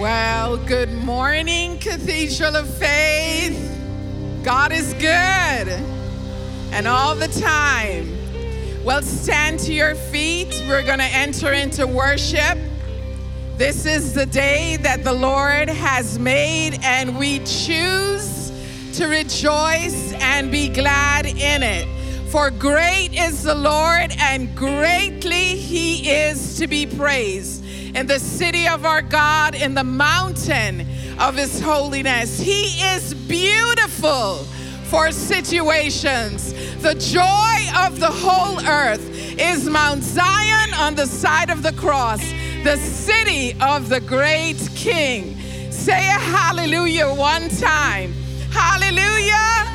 [0.00, 3.54] Well, good morning, Cathedral of Faith.
[4.42, 5.04] God is good
[6.72, 8.08] and all the time.
[8.82, 10.64] Well, stand to your feet.
[10.66, 12.56] We're going to enter into worship.
[13.58, 18.50] This is the day that the Lord has made, and we choose
[18.94, 21.86] to rejoice and be glad in it.
[22.30, 27.66] For great is the Lord, and greatly he is to be praised.
[27.94, 30.86] In the city of our God, in the mountain
[31.18, 32.62] of his holiness, he
[32.94, 34.44] is beautiful
[34.84, 36.52] for situations.
[36.82, 39.04] The joy of the whole earth
[39.38, 42.20] is Mount Zion on the side of the cross,
[42.62, 45.36] the city of the great King.
[45.72, 48.12] Say a hallelujah one time.
[48.52, 49.66] Hallelujah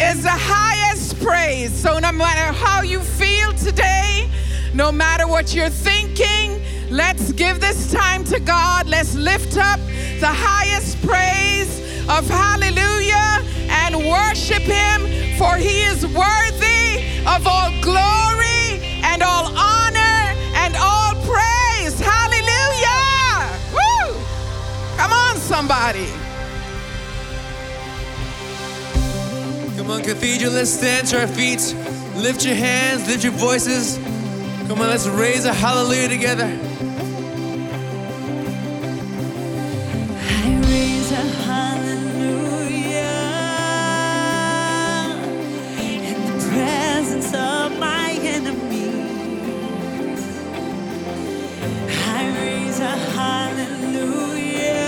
[0.00, 1.72] is the highest praise.
[1.72, 4.30] So, no matter how you feel today,
[4.72, 6.47] no matter what you're thinking,
[6.90, 8.88] let's give this time to God.
[8.88, 9.80] Let's lift up
[10.20, 18.80] the highest praise of hallelujah and worship Him, for He is worthy of all glory
[19.04, 21.98] and all honor and all praise.
[22.00, 23.58] Hallelujah!
[23.72, 24.14] Woo!
[24.96, 26.08] Come on, somebody.
[29.76, 31.74] Come on, Cathedral, let's stand to our feet.
[32.16, 33.96] Lift your hands, lift your voices.
[34.66, 36.58] Come on, let's raise a hallelujah together.
[52.80, 54.87] A hallelujah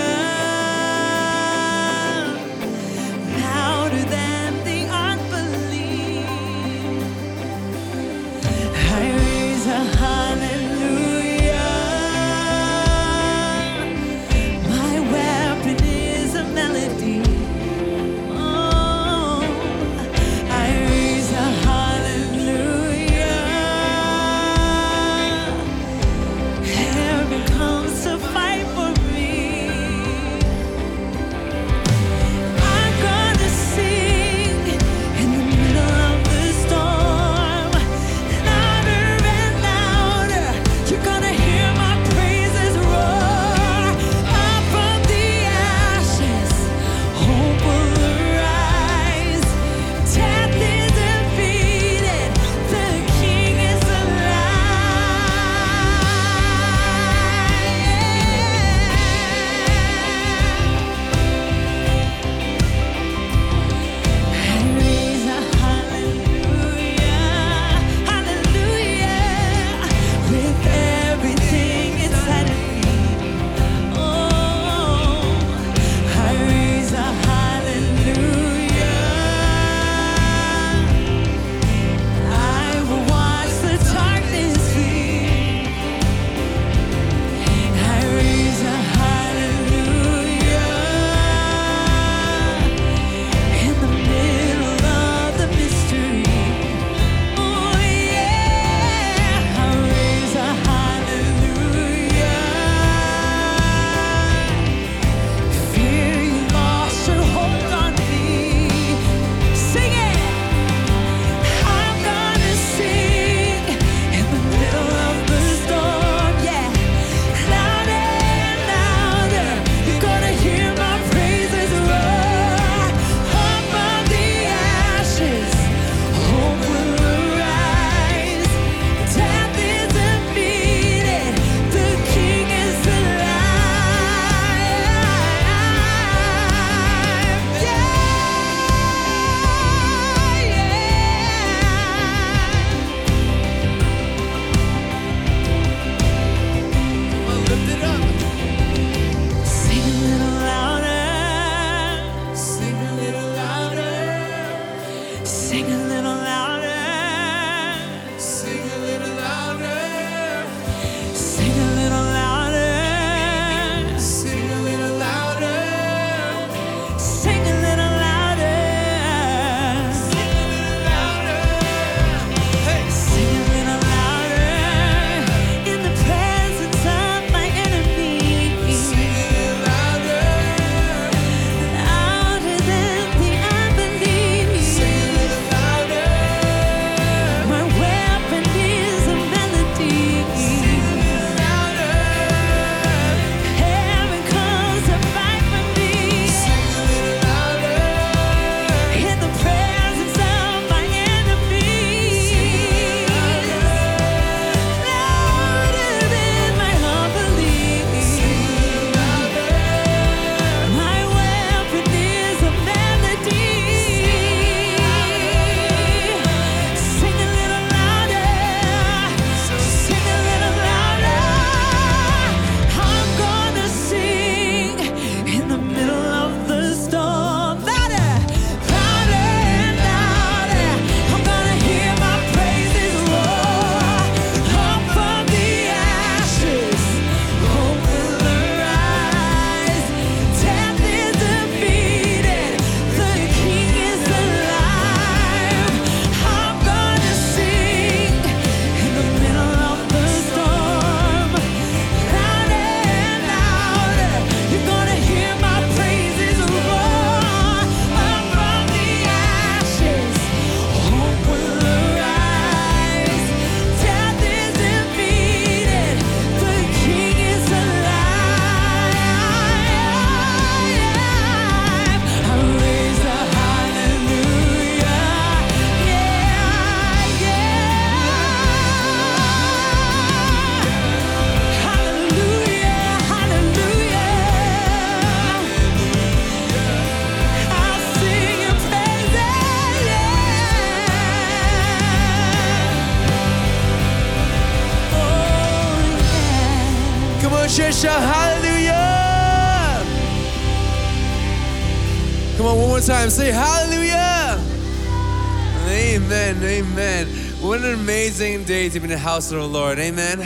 [308.75, 309.79] even in the house of the Lord.
[309.79, 310.25] Amen.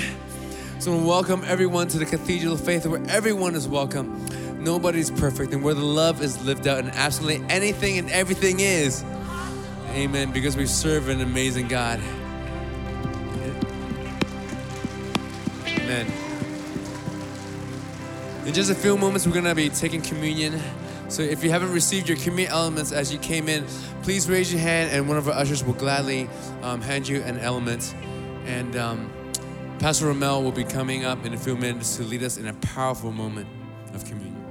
[0.78, 4.24] So welcome everyone to the Cathedral of Faith where everyone is welcome.
[4.64, 9.04] Nobody's perfect and where the love is lived out and absolutely anything and everything is.
[9.92, 10.32] Amen.
[10.32, 12.00] Because we serve an amazing God.
[15.66, 16.06] Amen.
[18.46, 20.62] In just a few moments, we're going to be taking communion.
[21.08, 23.66] So if you haven't received your communion elements as you came in,
[24.04, 26.30] please raise your hand and one of our ushers will gladly
[26.62, 27.96] um, hand you an element.
[28.46, 29.12] And um,
[29.80, 32.54] Pastor Ramel will be coming up in a few minutes to lead us in a
[32.54, 33.48] powerful moment
[33.94, 34.45] of communion.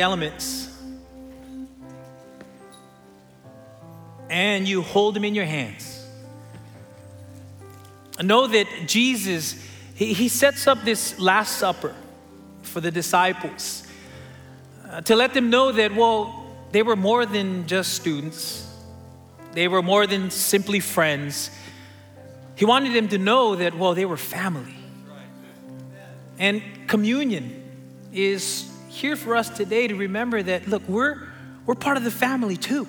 [0.00, 0.66] Elements
[4.28, 6.04] and you hold them in your hands,
[8.22, 9.54] know that Jesus,
[9.94, 11.94] he, he sets up this Last Supper
[12.62, 13.86] for the disciples
[14.90, 18.66] uh, to let them know that, well, they were more than just students,
[19.52, 21.50] they were more than simply friends.
[22.56, 24.74] He wanted them to know that, well, they were family.
[26.38, 27.62] And communion
[28.12, 31.28] is here for us today to remember that, look, we're,
[31.66, 32.88] we're part of the family too.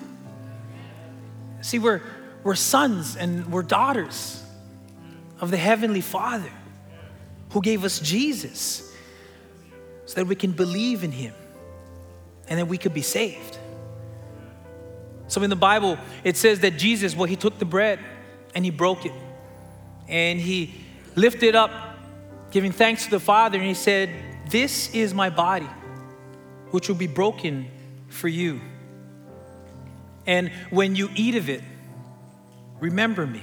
[1.60, 2.00] See, we're,
[2.42, 4.42] we're sons and we're daughters
[5.40, 6.50] of the Heavenly Father
[7.50, 8.90] who gave us Jesus
[10.06, 11.34] so that we can believe in Him
[12.48, 13.58] and that we could be saved.
[15.26, 17.98] So in the Bible, it says that Jesus, well, He took the bread
[18.54, 19.12] and He broke it
[20.08, 20.74] and He
[21.16, 21.70] lifted up,
[22.50, 24.08] giving thanks to the Father, and He said,
[24.48, 25.68] This is my body,
[26.70, 27.70] which will be broken
[28.08, 28.60] for you.
[30.26, 31.62] And when you eat of it,
[32.80, 33.42] remember me.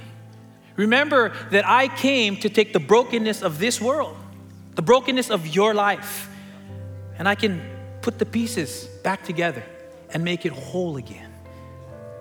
[0.76, 4.16] Remember that I came to take the brokenness of this world,
[4.74, 6.28] the brokenness of your life,
[7.18, 7.62] and I can
[8.02, 9.64] put the pieces back together
[10.10, 11.32] and make it whole again.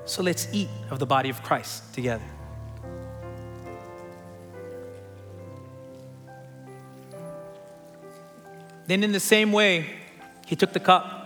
[0.06, 2.24] So let's eat of the body of Christ together.
[8.88, 9.90] Then, in the same way,
[10.46, 11.22] he took the cup.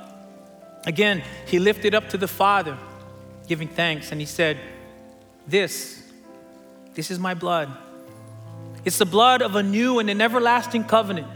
[0.86, 2.78] Again, he lifted up to the Father,
[3.48, 4.58] giving thanks, and he said,
[5.48, 6.02] This,
[6.94, 7.70] this is my blood.
[8.86, 11.28] It's the blood of a new and an everlasting covenant.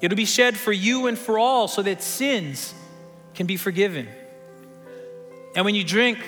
[0.00, 2.72] It'll be shed for you and for all so that sins
[3.34, 4.08] can be forgiven.
[5.54, 6.18] And when you drink,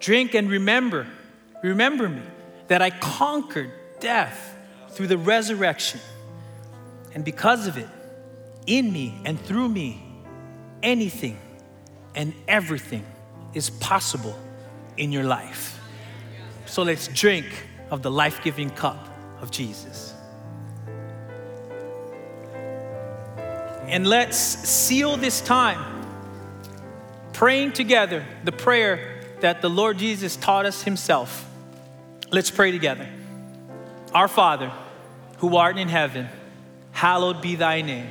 [0.00, 1.06] drink and remember,
[1.62, 2.22] remember me,
[2.68, 4.54] that I conquered death
[4.90, 6.00] through the resurrection.
[7.14, 7.88] And because of it,
[8.68, 10.00] in me and through me,
[10.82, 11.38] anything
[12.14, 13.04] and everything
[13.54, 14.38] is possible
[14.96, 15.80] in your life.
[16.66, 17.46] So let's drink
[17.90, 19.08] of the life giving cup
[19.40, 20.14] of Jesus.
[23.86, 26.04] And let's seal this time
[27.32, 31.48] praying together the prayer that the Lord Jesus taught us Himself.
[32.30, 33.08] Let's pray together.
[34.12, 34.70] Our Father,
[35.38, 36.28] who art in heaven,
[36.92, 38.10] hallowed be thy name.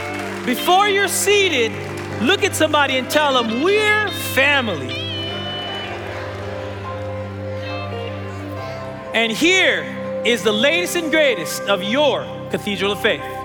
[0.45, 1.71] before you're seated,
[2.21, 4.97] look at somebody and tell them, We're family.
[9.13, 9.83] And here
[10.25, 13.40] is the latest and greatest of your Cathedral of Faith.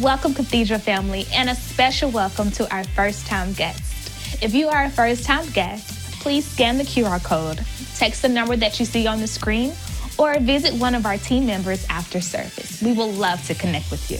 [0.00, 4.42] Welcome, Cathedral family, and a special welcome to our first time guest.
[4.42, 7.62] If you are a first time guest, please scan the QR code,
[7.96, 9.74] text the number that you see on the screen,
[10.18, 12.80] or visit one of our team members after service.
[12.80, 14.16] We will love to connect with you.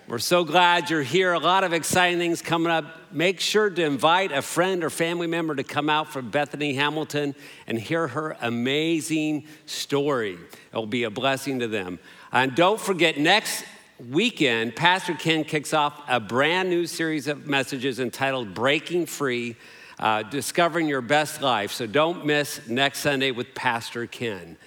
[0.08, 1.34] We're so glad you're here.
[1.34, 2.86] A lot of exciting things coming up.
[3.12, 7.34] Make sure to invite a friend or family member to come out from Bethany Hamilton
[7.66, 10.34] and hear her amazing story.
[10.72, 11.98] It will be a blessing to them.
[12.32, 13.66] And don't forget, next
[14.12, 19.56] weekend, Pastor Ken kicks off a brand new series of messages entitled Breaking Free
[20.00, 21.72] uh, Discovering Your Best Life.
[21.72, 24.58] So don't miss next Sunday with Pastor Ken.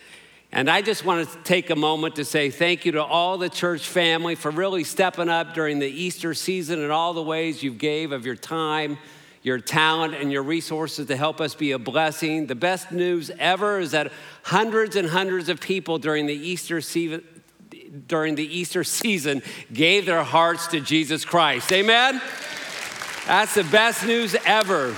[0.55, 3.49] And I just want to take a moment to say thank you to all the
[3.49, 7.73] church family for really stepping up during the Easter season and all the ways you
[7.73, 8.99] gave of your time,
[9.42, 12.47] your talent, and your resources to help us be a blessing.
[12.47, 16.83] The best news ever is that hundreds and hundreds of people during the Easter
[18.07, 19.42] during the Easter season
[19.73, 21.73] gave their hearts to Jesus Christ.
[21.73, 22.21] Amen.
[23.27, 24.95] That's the best news ever.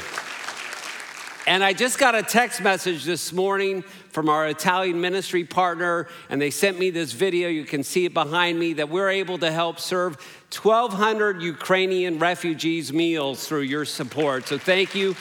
[1.46, 6.40] And I just got a text message this morning from our Italian ministry partner, and
[6.40, 7.50] they sent me this video.
[7.50, 10.14] You can see it behind me that we're able to help serve
[10.50, 14.48] 1,200 Ukrainian refugees meals through your support.
[14.48, 15.16] So thank you,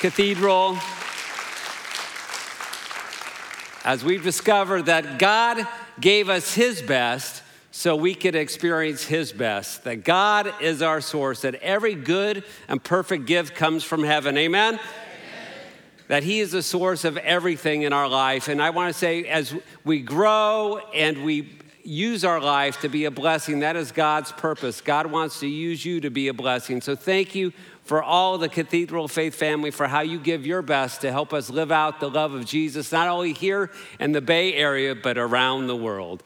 [0.00, 0.78] Cathedral.
[3.84, 5.68] As we've discovered that God
[6.00, 11.42] gave us His best so we could experience His best, that God is our source,
[11.42, 14.38] that every good and perfect gift comes from heaven.
[14.38, 14.80] Amen
[16.08, 18.48] that He is the source of everything in our life.
[18.48, 23.04] And I want to say, as we grow and we use our life to be
[23.04, 24.80] a blessing, that is God's purpose.
[24.80, 26.80] God wants to use you to be a blessing.
[26.80, 27.52] So thank you
[27.84, 31.48] for all the Cathedral Faith family for how you give your best to help us
[31.48, 35.68] live out the love of Jesus, not only here in the Bay Area, but around
[35.68, 36.24] the world.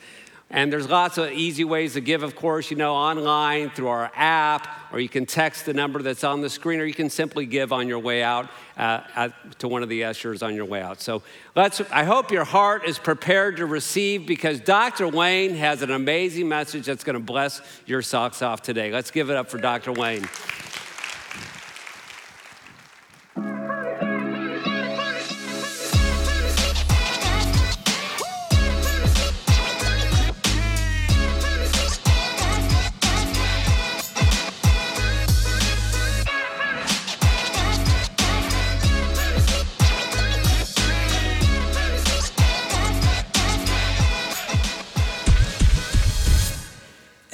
[0.53, 4.11] And there's lots of easy ways to give, of course, you know, online through our
[4.17, 7.47] app, or you can text the number that's on the screen, or you can simply
[7.47, 10.83] give on your way out uh, at, to one of the ushers on your way
[10.83, 11.01] out.
[11.01, 11.23] So
[11.55, 15.07] let's, I hope your heart is prepared to receive because Dr.
[15.07, 18.91] Wayne has an amazing message that's going to bless your socks off today.
[18.91, 19.93] Let's give it up for Dr.
[19.93, 20.29] Wayne.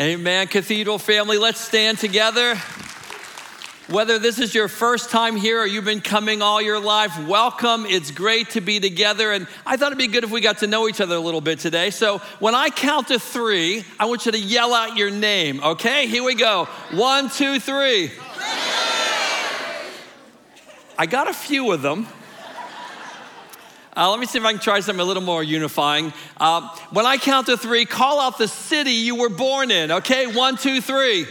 [0.07, 0.47] Amen.
[0.47, 2.55] Cathedral family, let's stand together.
[3.89, 7.85] Whether this is your first time here or you've been coming all your life, welcome.
[7.87, 9.33] It's great to be together.
[9.33, 11.41] And I thought it'd be good if we got to know each other a little
[11.41, 11.91] bit today.
[11.91, 16.07] So when I count to three, I want you to yell out your name, okay?
[16.07, 16.67] Here we go.
[16.93, 18.13] One, two, three.
[20.97, 22.07] I got a few of them.
[23.97, 26.13] Uh, let me see if I can try something a little more unifying.
[26.37, 30.27] Uh, when I count to three, call out the city you were born in, okay?
[30.27, 31.27] One, two, three.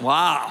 [0.00, 0.50] Wow.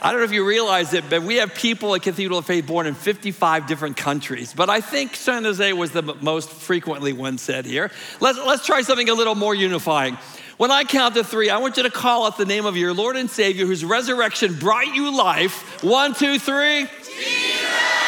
[0.00, 2.66] I don't know if you realize it, but we have people at Cathedral of Faith
[2.66, 4.52] born in 55 different countries.
[4.54, 7.90] But I think San Jose was the most frequently one said here.
[8.20, 10.18] Let's, let's try something a little more unifying.
[10.56, 12.92] When I count to three, I want you to call out the name of your
[12.92, 15.82] Lord and Savior whose resurrection brought you life.
[15.82, 16.86] One, two, three.
[17.02, 18.03] Jesus!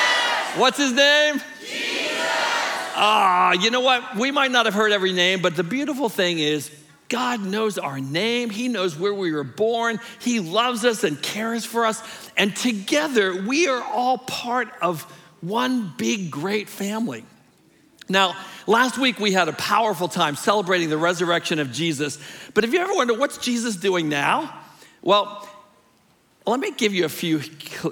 [0.56, 1.40] What's his name?
[1.60, 2.16] Jesus.
[2.98, 4.16] Ah, you know what?
[4.16, 6.70] We might not have heard every name, but the beautiful thing is,
[7.08, 8.50] God knows our name.
[8.50, 10.00] He knows where we were born.
[10.20, 12.02] He loves us and cares for us.
[12.36, 15.02] And together, we are all part of
[15.40, 17.24] one big, great family.
[18.08, 22.18] Now, last week we had a powerful time celebrating the resurrection of Jesus.
[22.54, 24.58] But have you ever wondered what's Jesus doing now?
[25.02, 25.48] Well,
[26.52, 27.40] let me give you a few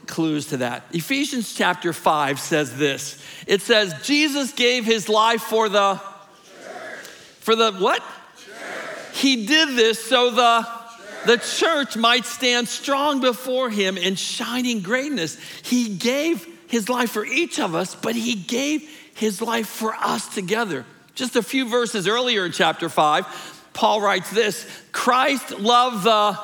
[0.06, 0.84] clues to that.
[0.92, 3.20] Ephesians chapter 5 says this.
[3.46, 7.06] It says Jesus gave his life for the church.
[7.40, 8.00] for the what?
[8.00, 9.16] Church.
[9.16, 11.26] He did this so the church.
[11.26, 15.36] the church might stand strong before him in shining greatness.
[15.62, 20.32] He gave his life for each of us, but he gave his life for us
[20.32, 20.84] together.
[21.16, 26.38] Just a few verses earlier in chapter 5, Paul writes this, Christ loved the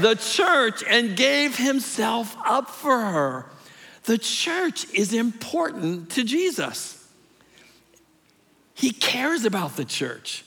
[0.00, 3.46] the church and gave himself up for her.
[4.04, 6.98] The church is important to Jesus.
[8.74, 10.44] He cares about the church.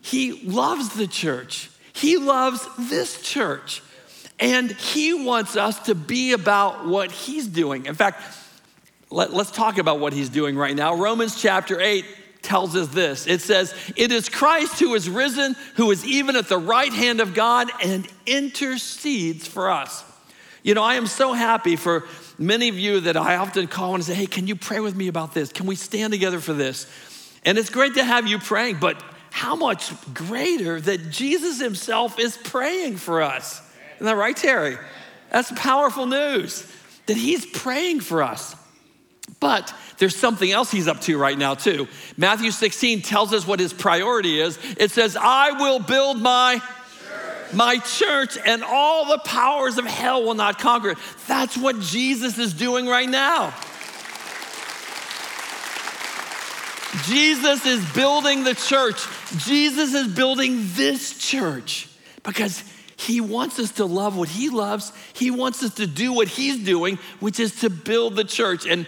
[0.00, 1.70] He loves the church.
[1.92, 3.82] He loves this church.
[4.38, 7.86] And he wants us to be about what he's doing.
[7.86, 8.22] In fact,
[9.10, 10.94] let, us talk about what he's doing right now.
[10.94, 12.04] Romans chapter 8
[12.46, 16.48] tells us this it says, It is Christ who is risen, who is even at
[16.48, 20.04] the right hand of God and intercedes for us.
[20.62, 22.04] You know, I am so happy for
[22.38, 25.06] many of you that I often call and say, hey, can you pray with me
[25.06, 25.52] about this?
[25.52, 26.86] Can we stand together for this?
[27.44, 32.36] And it's great to have you praying, but how much greater that Jesus himself is
[32.36, 33.62] praying for us.
[33.96, 34.76] Isn't that right, Terry?
[35.30, 36.66] That's powerful news
[37.06, 38.56] that he's praying for us.
[39.40, 41.88] But there's something else he's up to right now, too.
[42.16, 44.58] Matthew 16 tells us what his priority is.
[44.78, 46.62] It says, I will build my
[47.52, 50.98] my church and all the powers of hell will not conquer it.
[51.28, 53.54] That's what Jesus is doing right now.
[57.04, 59.06] Jesus is building the church.
[59.36, 61.88] Jesus is building this church
[62.24, 62.64] because
[62.96, 64.92] he wants us to love what he loves.
[65.12, 68.66] He wants us to do what he's doing, which is to build the church.
[68.66, 68.86] And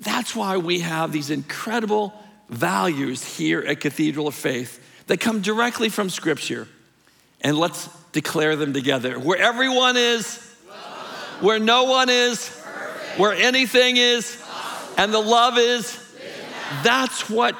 [0.00, 2.14] that's why we have these incredible
[2.48, 6.66] values here at Cathedral of Faith that come directly from Scripture.
[7.42, 9.18] And let's declare them together.
[9.18, 10.36] Where everyone is,
[11.40, 12.48] where no one is,
[13.16, 14.42] where anything is,
[14.96, 15.98] and the love is,
[16.82, 17.56] that's what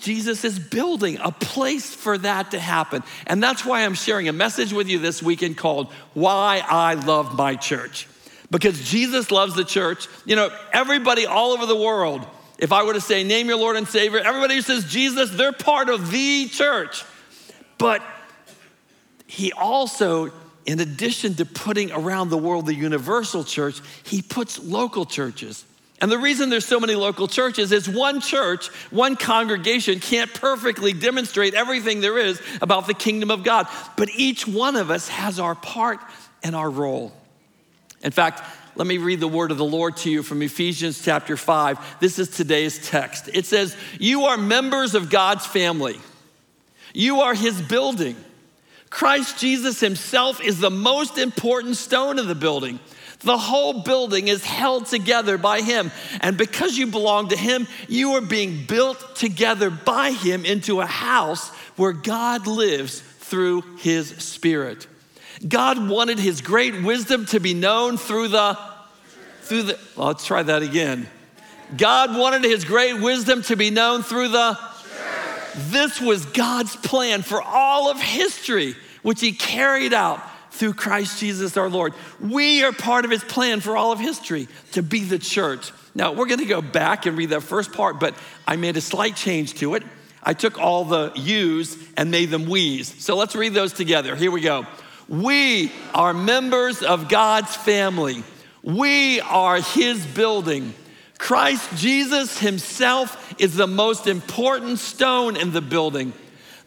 [0.00, 3.02] Jesus is building a place for that to happen.
[3.26, 7.36] And that's why I'm sharing a message with you this weekend called Why I Love
[7.36, 8.08] My Church.
[8.52, 10.08] Because Jesus loves the church.
[10.26, 12.24] You know, everybody all over the world,
[12.58, 15.52] if I were to say, name your Lord and Savior, everybody who says Jesus, they're
[15.52, 17.02] part of the church.
[17.78, 18.02] But
[19.26, 20.30] he also,
[20.66, 25.64] in addition to putting around the world the universal church, he puts local churches.
[26.02, 30.92] And the reason there's so many local churches is one church, one congregation can't perfectly
[30.92, 33.66] demonstrate everything there is about the kingdom of God.
[33.96, 36.00] But each one of us has our part
[36.42, 37.12] and our role.
[38.02, 38.42] In fact,
[38.74, 42.00] let me read the word of the Lord to you from Ephesians chapter 5.
[42.00, 43.28] This is today's text.
[43.32, 46.00] It says, You are members of God's family,
[46.94, 48.16] you are his building.
[48.90, 52.78] Christ Jesus himself is the most important stone of the building.
[53.22, 55.90] The whole building is held together by Him.
[56.20, 60.86] And because you belong to Him, you are being built together by Him into a
[60.86, 64.86] house where God lives through His Spirit.
[65.46, 68.58] God wanted His great wisdom to be known through the,
[69.42, 71.08] through the, well, let's try that again.
[71.76, 74.58] God wanted His great wisdom to be known through the,
[75.56, 80.20] this was God's plan for all of history, which He carried out
[80.52, 81.94] through Christ Jesus our Lord.
[82.20, 85.72] We are part of his plan for all of history to be the church.
[85.94, 88.14] Now, we're going to go back and read that first part, but
[88.46, 89.82] I made a slight change to it.
[90.22, 93.02] I took all the yous and made them we's.
[93.02, 94.14] So let's read those together.
[94.14, 94.66] Here we go.
[95.12, 98.24] We are members of God's family.
[98.64, 100.74] We are his building.
[101.18, 106.12] Christ Jesus himself is the most important stone in the building.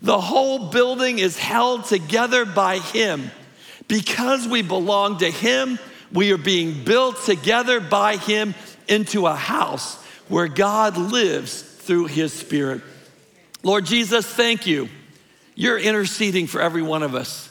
[0.02, 3.32] The whole building is held together by him.
[3.88, 5.80] Because we belong to Him,
[6.12, 8.56] we are being built together by Him
[8.88, 9.96] into a house
[10.28, 12.82] where God lives through His Spirit.
[13.64, 14.90] Lord Jesus, thank you.
[15.54, 17.45] You're interceding for every one of us.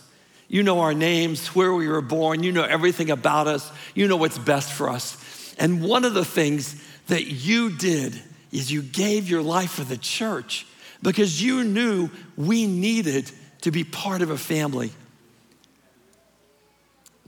[0.54, 4.14] You know our names, where we were born, you know everything about us, you know
[4.14, 5.52] what's best for us.
[5.58, 9.96] And one of the things that you did is you gave your life for the
[9.96, 10.64] church
[11.02, 13.28] because you knew we needed
[13.62, 14.92] to be part of a family.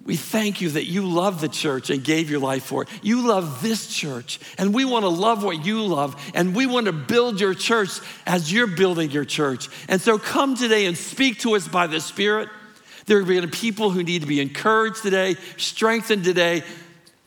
[0.04, 2.88] We thank you that you love the church and gave your life for it.
[3.02, 6.86] You love this church, and we want to love what you love, and we want
[6.86, 9.68] to build your church as you're building your church.
[9.88, 12.50] And so come today and speak to us by the Spirit.
[13.06, 16.62] There are going to be people who need to be encouraged today, strengthened today,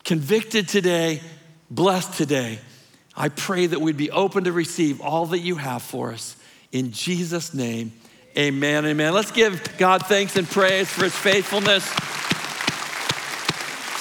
[0.03, 1.21] convicted today,
[1.71, 2.59] blessed today.
[3.15, 6.35] I pray that we'd be open to receive all that you have for us.
[6.71, 7.93] In Jesus' name,
[8.37, 9.13] amen, amen.
[9.13, 11.85] Let's give God thanks and praise for his faithfulness.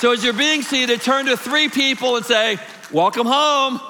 [0.00, 2.58] So as you're being seated, turn to three people and say,
[2.92, 3.80] Welcome home.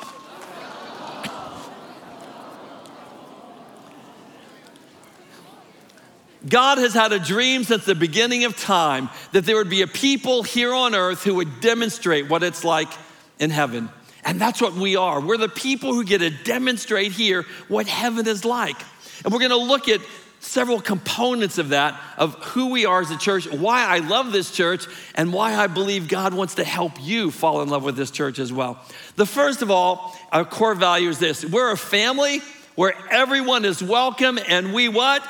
[6.48, 9.86] God has had a dream since the beginning of time that there would be a
[9.86, 12.88] people here on earth who would demonstrate what it's like
[13.38, 13.88] in heaven.
[14.24, 15.20] And that's what we are.
[15.20, 18.76] We're the people who get to demonstrate here what heaven is like.
[19.24, 20.00] And we're going to look at
[20.40, 24.50] several components of that, of who we are as a church, why I love this
[24.50, 28.10] church, and why I believe God wants to help you fall in love with this
[28.10, 28.82] church as well.
[29.16, 32.40] The first of all, our core value is this we're a family
[32.76, 35.26] where everyone is welcome, and we what?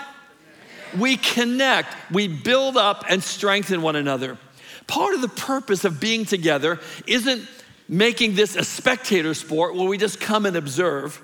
[0.97, 4.39] We connect, we build up and strengthen one another.
[4.87, 7.47] Part of the purpose of being together isn't
[7.89, 11.23] making this a spectator sport where we just come and observe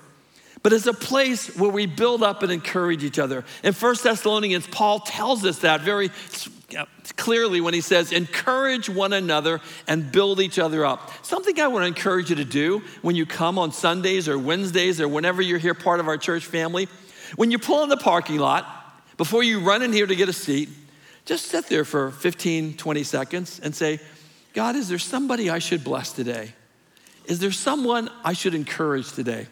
[0.65, 3.45] but it's a place where we build up and encourage each other.
[3.63, 6.09] In 1 Thessalonians, Paul tells us that very
[7.15, 11.11] clearly when he says, encourage one another and build each other up.
[11.23, 14.99] Something I want to encourage you to do when you come on Sundays or Wednesdays
[14.99, 16.87] or whenever you're here part of our church family.
[17.35, 18.65] When you pull in the parking lot,
[19.17, 20.69] before you run in here to get a seat,
[21.25, 23.99] just sit there for 15, 20 seconds and say,
[24.53, 26.53] God, is there somebody I should bless today?
[27.25, 29.47] Is there someone I should encourage today?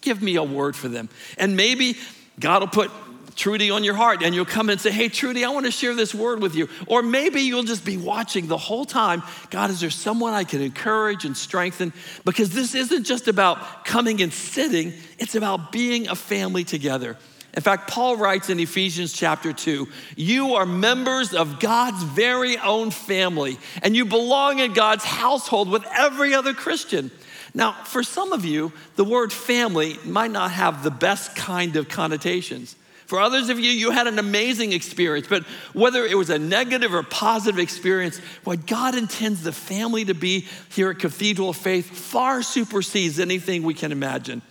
[0.00, 1.08] Give me a word for them.
[1.38, 1.96] And maybe
[2.38, 2.90] God will put
[3.36, 5.94] Trudy on your heart and you'll come and say, Hey, Trudy, I want to share
[5.94, 6.68] this word with you.
[6.86, 9.22] Or maybe you'll just be watching the whole time.
[9.50, 11.92] God, is there someone I can encourage and strengthen?
[12.24, 17.16] Because this isn't just about coming and sitting, it's about being a family together.
[17.54, 22.90] In fact, Paul writes in Ephesians chapter 2 You are members of God's very own
[22.90, 27.12] family, and you belong in God's household with every other Christian.
[27.54, 31.88] Now, for some of you, the word family might not have the best kind of
[31.88, 32.74] connotations.
[33.06, 36.92] For others of you, you had an amazing experience, but whether it was a negative
[36.92, 41.88] or positive experience, what God intends the family to be here at Cathedral of Faith
[41.90, 44.42] far supersedes anything we can imagine.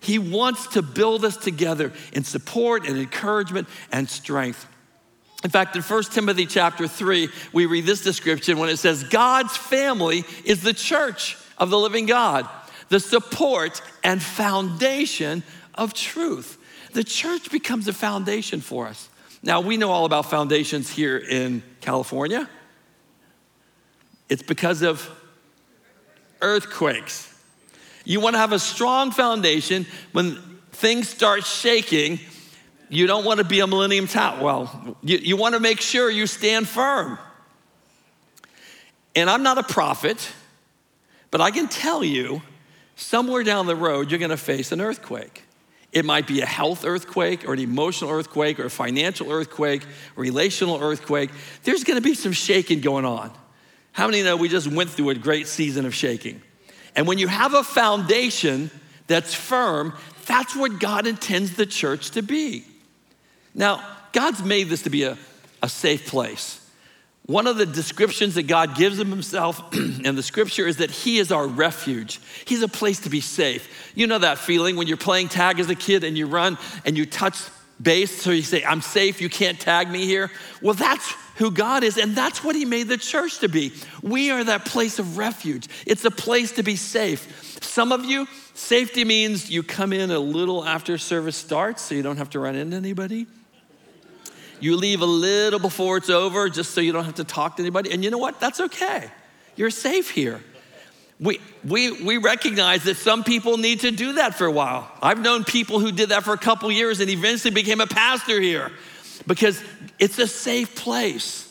[0.00, 4.66] He wants to build us together in support and encouragement and strength.
[5.44, 9.56] In fact, in 1 Timothy chapter 3, we read this description when it says, God's
[9.56, 12.48] family is the church of the living God,
[12.88, 15.42] the support and foundation
[15.74, 16.58] of truth.
[16.92, 19.08] The church becomes a foundation for us.
[19.42, 22.48] Now, we know all about foundations here in California.
[24.28, 25.08] It's because of
[26.42, 27.29] earthquakes.
[28.10, 30.34] You want to have a strong foundation when
[30.72, 32.18] things start shaking.
[32.88, 34.42] You don't want to be a millennium tower.
[34.42, 37.20] Well, you, you want to make sure you stand firm.
[39.14, 40.32] And I'm not a prophet,
[41.30, 42.42] but I can tell you
[42.96, 45.44] somewhere down the road, you're going to face an earthquake.
[45.92, 49.84] It might be a health earthquake or an emotional earthquake or a financial earthquake,
[50.16, 51.30] relational earthquake.
[51.62, 53.30] There's going to be some shaking going on.
[53.92, 56.42] How many know we just went through a great season of shaking?
[57.00, 58.70] And when you have a foundation
[59.06, 59.94] that's firm,
[60.26, 62.62] that's what God intends the church to be.
[63.54, 63.82] Now,
[64.12, 65.16] God's made this to be a,
[65.62, 66.60] a safe place.
[67.24, 71.16] One of the descriptions that God gives of himself in the scripture is that he
[71.16, 72.20] is our refuge.
[72.44, 73.92] He's a place to be safe.
[73.94, 76.98] You know that feeling when you're playing tag as a kid and you run and
[76.98, 77.40] you touch
[77.80, 80.30] base, so you say, I'm safe, you can't tag me here.
[80.60, 83.72] Well, that's who God is, and that's what He made the church to be.
[84.02, 87.58] We are that place of refuge, it's a place to be safe.
[87.62, 92.02] Some of you, safety means you come in a little after service starts so you
[92.02, 93.26] don't have to run into anybody.
[94.60, 97.62] You leave a little before it's over just so you don't have to talk to
[97.62, 97.90] anybody.
[97.90, 98.38] And you know what?
[98.38, 99.10] That's okay.
[99.56, 100.42] You're safe here.
[101.18, 104.90] We, we, we recognize that some people need to do that for a while.
[105.00, 108.40] I've known people who did that for a couple years and eventually became a pastor
[108.40, 108.70] here
[109.26, 109.62] because
[110.00, 111.46] it's a safe place.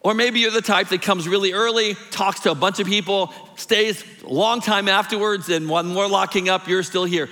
[0.00, 3.32] Or maybe you're the type that comes really early, talks to a bunch of people,
[3.56, 7.28] stays a long time afterwards, and when we're locking up, you're still here.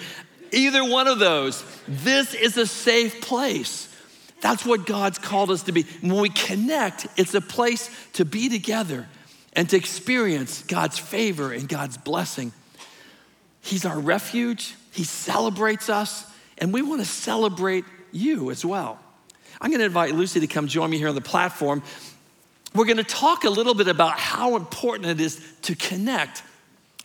[0.53, 3.87] Either one of those, this is a safe place.
[4.43, 5.85] That's what God's called us to be.
[6.03, 9.09] When we connect, it's a place to be together
[9.55, 12.53] and to experience God's favor and God's blessing.
[13.63, 19.01] He's our refuge, He celebrates us, and we want to celebrate you as well.
[19.61, 21.83] I'm going to invite Lucy to come join me here on the platform.
[22.75, 26.43] We're going to talk a little bit about how important it is to connect.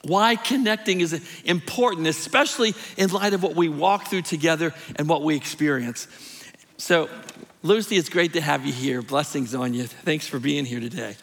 [0.03, 5.23] Why connecting is important, especially in light of what we walk through together and what
[5.23, 6.07] we experience.
[6.77, 7.09] So,
[7.61, 9.01] Lucy, it's great to have you here.
[9.01, 9.85] Blessings on you.
[9.85, 11.15] Thanks for being here today.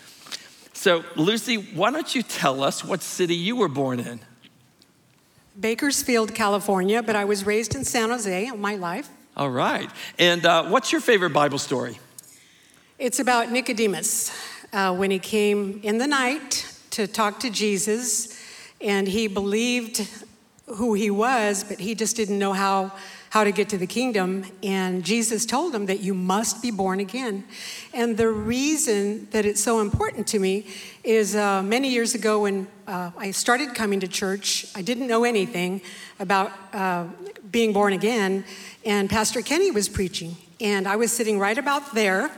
[0.72, 4.20] So, Lucy, why don't you tell us what city you were born in?
[5.60, 9.10] Bakersfield, California, but I was raised in San Jose all my life.
[9.36, 9.90] All right.
[10.18, 11.98] And uh, what's your favorite Bible story?
[12.98, 14.32] It's about Nicodemus
[14.72, 18.38] uh, when he came in the night to talk to Jesus,
[18.80, 20.08] and he believed
[20.66, 22.92] who he was, but he just didn't know how
[23.30, 24.44] how to get to the kingdom.
[24.62, 27.44] And Jesus told him that you must be born again.
[27.94, 30.66] And the reason that it's so important to me
[31.04, 35.22] is uh, many years ago when uh, I started coming to church, I didn't know
[35.22, 35.80] anything
[36.18, 37.06] about uh,
[37.50, 38.44] being born again.
[38.84, 42.30] And Pastor Kenny was preaching, and I was sitting right about there.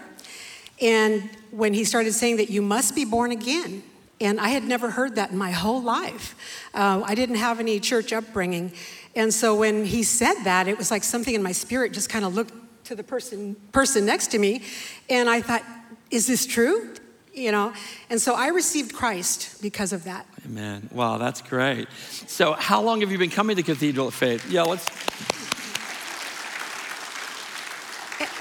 [0.80, 3.82] And when he started saying that you must be born again,
[4.22, 6.36] and I had never heard that in my whole life.
[6.72, 8.72] Uh, I didn't have any church upbringing.
[9.14, 12.24] And so when he said that, it was like something in my spirit just kind
[12.24, 14.62] of looked to the person person next to me,
[15.08, 15.62] and I thought,
[16.10, 16.94] is this true?
[17.32, 17.72] You know,
[18.10, 20.26] and so I received Christ because of that.
[20.44, 20.88] Amen.
[20.92, 21.88] Wow, that's great.
[22.26, 24.50] So, how long have you been coming to Cathedral of Faith?
[24.50, 24.86] Yeah, let's.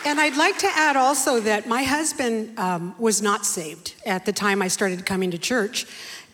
[0.03, 4.33] And I'd like to add also that my husband um, was not saved at the
[4.33, 5.85] time I started coming to church.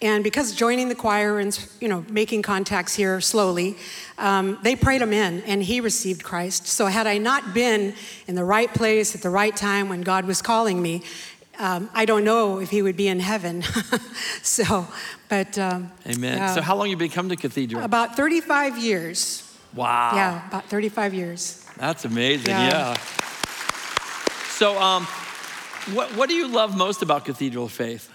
[0.01, 3.77] And because joining the choir and you know making contacts here slowly,
[4.17, 6.67] um, they prayed him in, and he received Christ.
[6.67, 7.93] So had I not been
[8.27, 11.03] in the right place at the right time when God was calling me,
[11.59, 13.63] um, I don't know if he would be in heaven.
[14.43, 14.87] so,
[15.29, 16.37] but um, Amen.
[16.37, 16.53] yeah.
[16.53, 17.83] So, how long have you been coming to Cathedral?
[17.83, 19.43] about 35 years.
[19.73, 20.11] wow.
[20.13, 21.65] Yeah, about 35 years.
[21.77, 22.49] That's amazing.
[22.49, 22.69] Yeah.
[22.69, 22.93] Yeah.
[24.49, 25.05] So, um,
[25.93, 28.11] what, what do you love most about Cathedral Faith?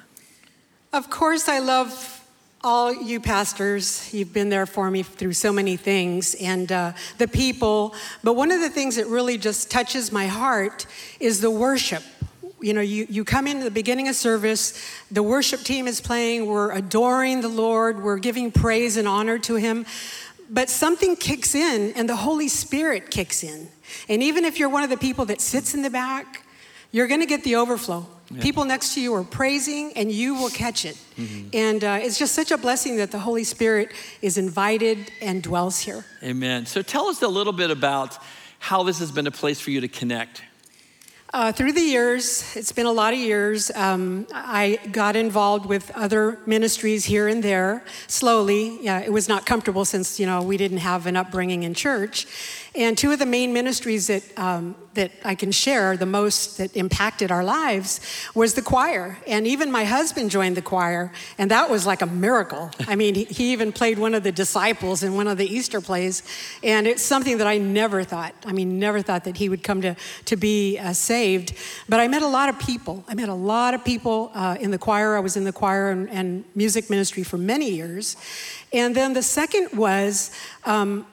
[0.93, 2.23] Of course, I love
[2.63, 4.13] all you pastors.
[4.13, 7.95] You've been there for me through so many things and uh, the people.
[8.23, 10.85] But one of the things that really just touches my heart
[11.19, 12.03] is the worship.
[12.61, 14.79] You know, you, you come in at the beginning of service,
[15.11, 19.55] the worship team is playing, we're adoring the Lord, we're giving praise and honor to
[19.55, 19.87] Him.
[20.51, 23.69] But something kicks in and the Holy Spirit kicks in.
[24.11, 26.45] And even if you're one of the people that sits in the back,
[26.91, 28.07] you're going to get the overflow.
[28.41, 30.99] People next to you are praising, and you will catch it.
[31.53, 35.81] And uh, it's just such a blessing that the Holy Spirit is invited and dwells
[35.81, 36.05] here.
[36.23, 36.67] Amen.
[36.67, 38.19] So, tell us a little bit about
[38.59, 40.43] how this has been a place for you to connect.
[41.35, 45.91] Uh, through the years, it's been a lot of years, um, I got involved with
[45.93, 48.79] other ministries here and there slowly.
[48.83, 52.27] Yeah, it was not comfortable since, you know, we didn't have an upbringing in church.
[52.75, 56.75] And two of the main ministries that, um, that I can share the most that
[56.75, 58.01] impacted our lives
[58.35, 59.19] was the choir.
[59.27, 62.71] And even my husband joined the choir, and that was like a miracle.
[62.89, 65.83] I mean, he, he even played one of the disciples in one of the Easter
[65.83, 66.23] plays.
[66.63, 69.83] And it's something that I never thought, I mean, never thought that he would come
[69.83, 69.95] to,
[70.25, 71.53] to be uh, saved.
[71.91, 73.05] But I met a lot of people.
[73.07, 75.15] I met a lot of people uh, in the choir.
[75.15, 78.17] I was in the choir and, and music ministry for many years.
[78.73, 80.31] And then the second was,
[80.65, 81.05] um,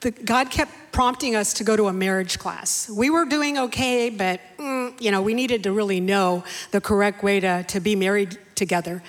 [0.00, 2.88] the, God kept prompting us to go to a marriage class.
[2.88, 7.22] We were doing okay, but mm, you know, we needed to really know the correct
[7.22, 9.02] way to, to be married together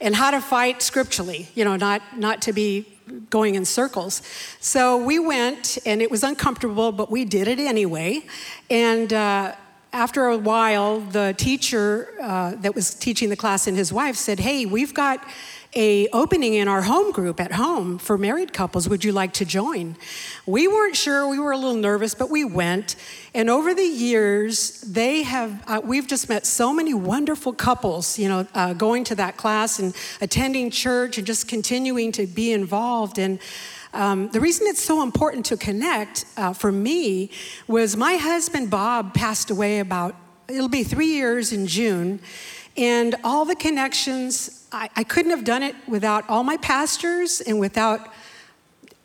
[0.00, 2.86] and how to fight scripturally, you know, not, not to be
[3.30, 4.22] going in circles.
[4.60, 8.24] So we went, and it was uncomfortable, but we did it anyway.
[8.68, 9.54] And uh,
[9.92, 14.40] after a while, the teacher uh, that was teaching the class and his wife said,
[14.40, 15.24] Hey, we've got
[15.74, 18.88] a opening in our home group at home for married couples.
[18.88, 19.96] Would you like to join?
[20.44, 21.26] We weren't sure.
[21.26, 22.96] We were a little nervous but we went.
[23.34, 28.28] And over the years they have uh, we've just met so many wonderful couples you
[28.28, 33.18] know uh, going to that class and attending church and just continuing to be involved.
[33.18, 33.38] And
[33.94, 37.30] um, the reason it's so important to connect uh, for me
[37.66, 40.14] was my husband bob passed away about
[40.48, 42.20] it'll be three years in june.
[42.76, 47.60] And all the connections I, I couldn't have done it without all my pastors and
[47.60, 48.12] without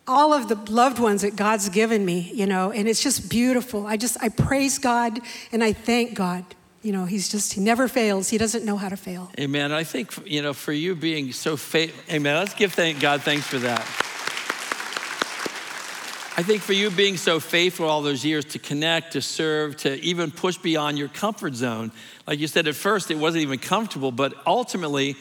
[0.07, 3.85] all of the loved ones that God's given me, you know, and it's just beautiful.
[3.85, 5.19] I just, I praise God
[5.51, 6.45] and I thank God.
[6.81, 8.29] You know, he's just, he never fails.
[8.29, 9.29] He doesn't know how to fail.
[9.37, 9.73] Amen.
[9.73, 12.35] I think, you know, for you being so faithful, amen.
[12.35, 13.81] Let's give thank God thanks for that.
[16.39, 19.99] I think for you being so faithful all those years to connect, to serve, to
[20.01, 21.91] even push beyond your comfort zone.
[22.27, 25.17] Like you said at first, it wasn't even comfortable, but ultimately,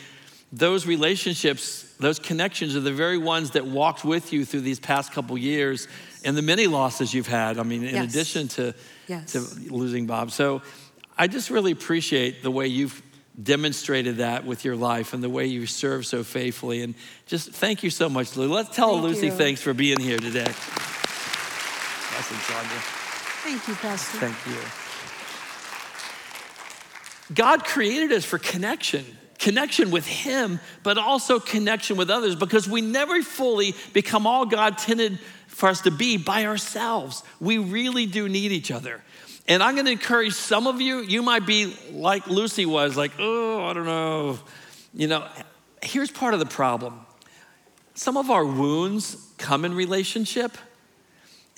[0.52, 5.12] those relationships, those connections are the very ones that walked with you through these past
[5.12, 5.88] couple years
[6.24, 7.58] and the many losses you've had.
[7.58, 8.10] I mean, in Yes.
[8.14, 8.74] addition to,
[9.08, 9.32] Yes.
[9.32, 10.30] to losing Bob.
[10.30, 10.62] So
[11.18, 13.02] I just really appreciate the way you've
[13.42, 16.82] demonstrated that with your life and the way you serve so faithfully.
[16.82, 16.94] And
[17.26, 18.48] just thank you so much, Lou.
[18.52, 19.32] Let's tell Thank Lucy you.
[19.32, 20.44] thanks for being here today.
[22.10, 22.82] Blessings, Sandra.
[23.42, 24.18] Thank you, Pastor.
[24.18, 24.56] Thank you.
[27.34, 29.04] God created us for connection,
[29.38, 34.74] connection with Him, but also connection with others because we never fully become all God
[34.74, 35.18] intended
[35.48, 37.22] for us to be by ourselves.
[37.40, 39.02] We really do need each other.
[39.48, 43.12] And I'm going to encourage some of you, you might be like Lucy was, like,
[43.18, 44.38] oh, I don't know.
[44.92, 45.26] You know,
[45.82, 47.00] here's part of the problem
[47.94, 50.56] some of our wounds come in relationship.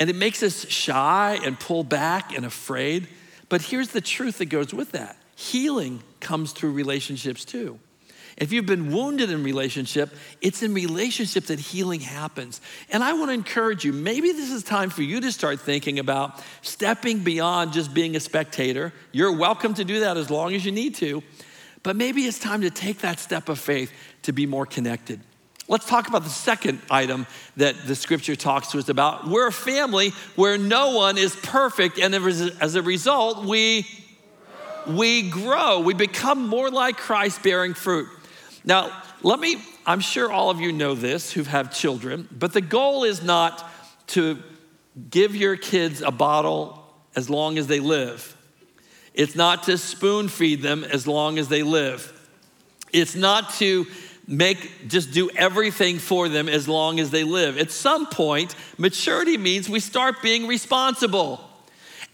[0.00, 3.08] And it makes us shy and pull back and afraid.
[3.48, 7.78] But here's the truth that goes with that healing comes through relationships too.
[8.36, 10.10] If you've been wounded in relationship,
[10.40, 12.60] it's in relationship that healing happens.
[12.90, 16.00] And I want to encourage you, maybe this is time for you to start thinking
[16.00, 18.92] about stepping beyond just being a spectator.
[19.12, 21.22] You're welcome to do that as long as you need to.
[21.84, 25.20] But maybe it's time to take that step of faith to be more connected.
[25.68, 29.28] Let's talk about the second item that the scripture talks to us about.
[29.28, 33.86] We're a family where no one is perfect, and as a result, we,
[34.88, 35.80] we grow.
[35.80, 38.08] We become more like Christ bearing fruit.
[38.64, 38.90] Now,
[39.22, 43.04] let me, I'm sure all of you know this who have children, but the goal
[43.04, 43.68] is not
[44.08, 44.38] to
[45.10, 46.84] give your kids a bottle
[47.14, 48.36] as long as they live.
[49.14, 52.12] It's not to spoon feed them as long as they live.
[52.92, 53.86] It's not to
[54.26, 57.58] make just do everything for them as long as they live.
[57.58, 61.40] At some point, maturity means we start being responsible.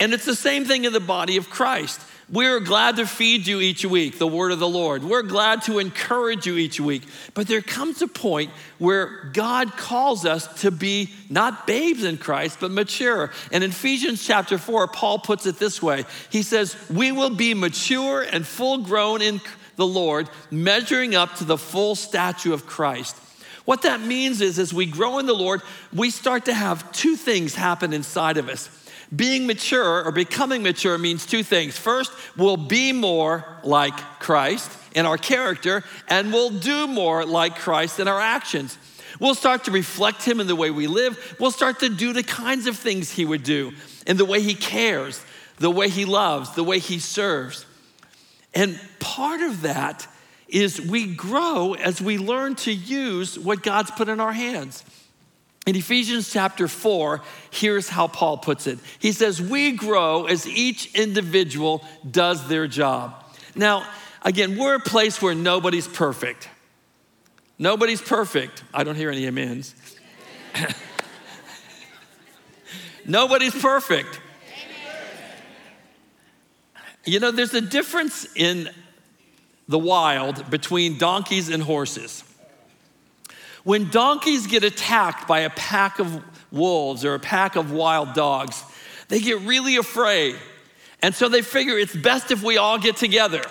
[0.00, 2.00] And it's the same thing in the body of Christ.
[2.30, 5.04] We're glad to feed you each week, the word of the Lord.
[5.04, 7.02] We're glad to encourage you each week.
[7.34, 12.58] But there comes a point where God calls us to be not babes in Christ,
[12.60, 13.30] but mature.
[13.52, 17.52] And in Ephesians chapter 4, Paul puts it this way He says, We will be
[17.52, 19.42] mature and full grown in
[19.76, 23.16] the Lord, measuring up to the full stature of Christ.
[23.66, 25.62] What that means is, as we grow in the Lord,
[25.92, 28.68] we start to have two things happen inside of us.
[29.14, 31.76] Being mature or becoming mature means two things.
[31.76, 38.00] First, we'll be more like Christ in our character, and we'll do more like Christ
[38.00, 38.78] in our actions.
[39.20, 41.36] We'll start to reflect Him in the way we live.
[41.38, 43.72] We'll start to do the kinds of things He would do
[44.06, 45.24] in the way He cares,
[45.58, 47.66] the way He loves, the way He serves.
[48.54, 50.06] And part of that
[50.48, 54.84] is we grow as we learn to use what God's put in our hands.
[55.66, 58.78] In Ephesians chapter 4, here's how Paul puts it.
[58.98, 63.24] He says, We grow as each individual does their job.
[63.54, 63.86] Now,
[64.22, 66.50] again, we're a place where nobody's perfect.
[67.58, 68.62] Nobody's perfect.
[68.74, 69.74] I don't hear any amens.
[73.06, 74.20] nobody's perfect.
[77.06, 78.68] You know, there's a difference in
[79.68, 82.24] the wild between donkeys and horses.
[83.64, 88.62] When donkeys get attacked by a pack of wolves or a pack of wild dogs,
[89.08, 90.36] they get really afraid.
[91.02, 93.42] And so they figure it's best if we all get together.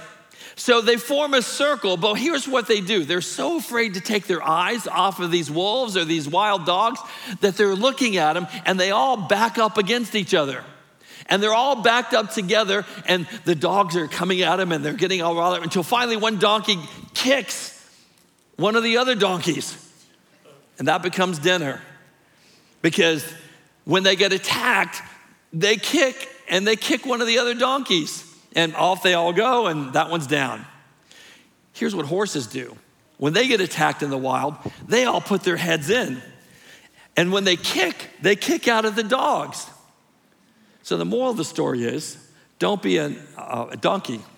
[0.56, 4.28] So they form a circle, but here's what they do they're so afraid to take
[4.28, 7.00] their eyes off of these wolves or these wild dogs
[7.42, 10.64] that they're looking at them and they all back up against each other.
[11.28, 14.92] And they're all backed up together, and the dogs are coming at them and they're
[14.92, 16.78] getting all riled up until finally one donkey
[17.14, 17.74] kicks
[18.58, 19.83] one of the other donkeys.
[20.80, 21.82] And that becomes dinner.
[22.82, 23.26] Because
[23.86, 25.02] when they get attacked,
[25.52, 28.30] they kick and they kick one of the other donkeys.
[28.56, 30.66] And off they all go, and that one's down.
[31.74, 32.78] Here's what horses do
[33.18, 34.56] when they get attacked in the wild,
[34.88, 36.22] they all put their heads in.
[37.16, 39.68] And when they kick, they kick out of the dogs.
[40.82, 42.18] So the moral of the story is
[42.60, 44.20] don't be a, uh, a donkey.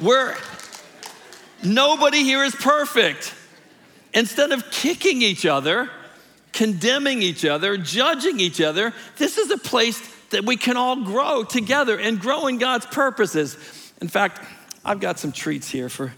[0.00, 0.36] We're,
[1.64, 3.34] Nobody here is perfect.
[4.12, 5.90] Instead of kicking each other,
[6.52, 10.00] condemning each other, judging each other, this is a place
[10.30, 13.56] that we can all grow together and grow in God's purposes.
[14.00, 14.40] In fact,
[14.84, 16.12] I've got some treats here for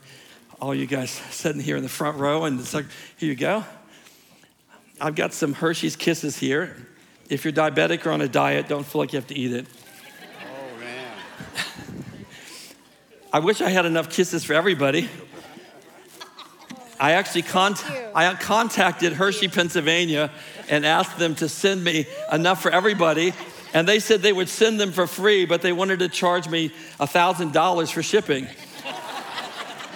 [0.61, 2.45] all you guys sitting here in the front row.
[2.45, 2.87] And it's like,
[3.17, 3.65] here you go.
[5.01, 6.75] I've got some Hershey's Kisses here.
[7.29, 9.67] If you're diabetic or on a diet, don't feel like you have to eat it.
[10.41, 11.13] Oh, man.
[13.33, 15.09] I wish I had enough kisses for everybody.
[16.99, 17.77] I actually con-
[18.15, 20.31] I contacted Hershey, Pennsylvania,
[20.69, 23.33] and asked them to send me enough for everybody.
[23.75, 26.71] And they said they would send them for free, but they wanted to charge me
[26.99, 28.47] $1,000 for shipping.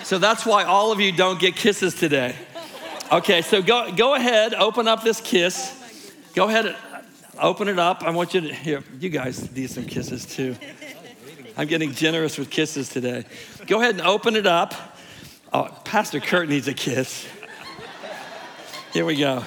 [0.05, 2.35] So that's why all of you don't get kisses today.
[3.13, 6.13] Okay, so go, go ahead, open up this kiss.
[6.35, 6.77] Go ahead,
[7.41, 8.03] open it up.
[8.03, 10.57] I want you to, here, you guys need some kisses too.
[11.57, 13.25] I'm getting generous with kisses today.
[13.67, 14.90] Go ahead and open it up.
[15.53, 17.27] Oh, Pastor Kurt needs a kiss.
[18.93, 19.45] Here we go.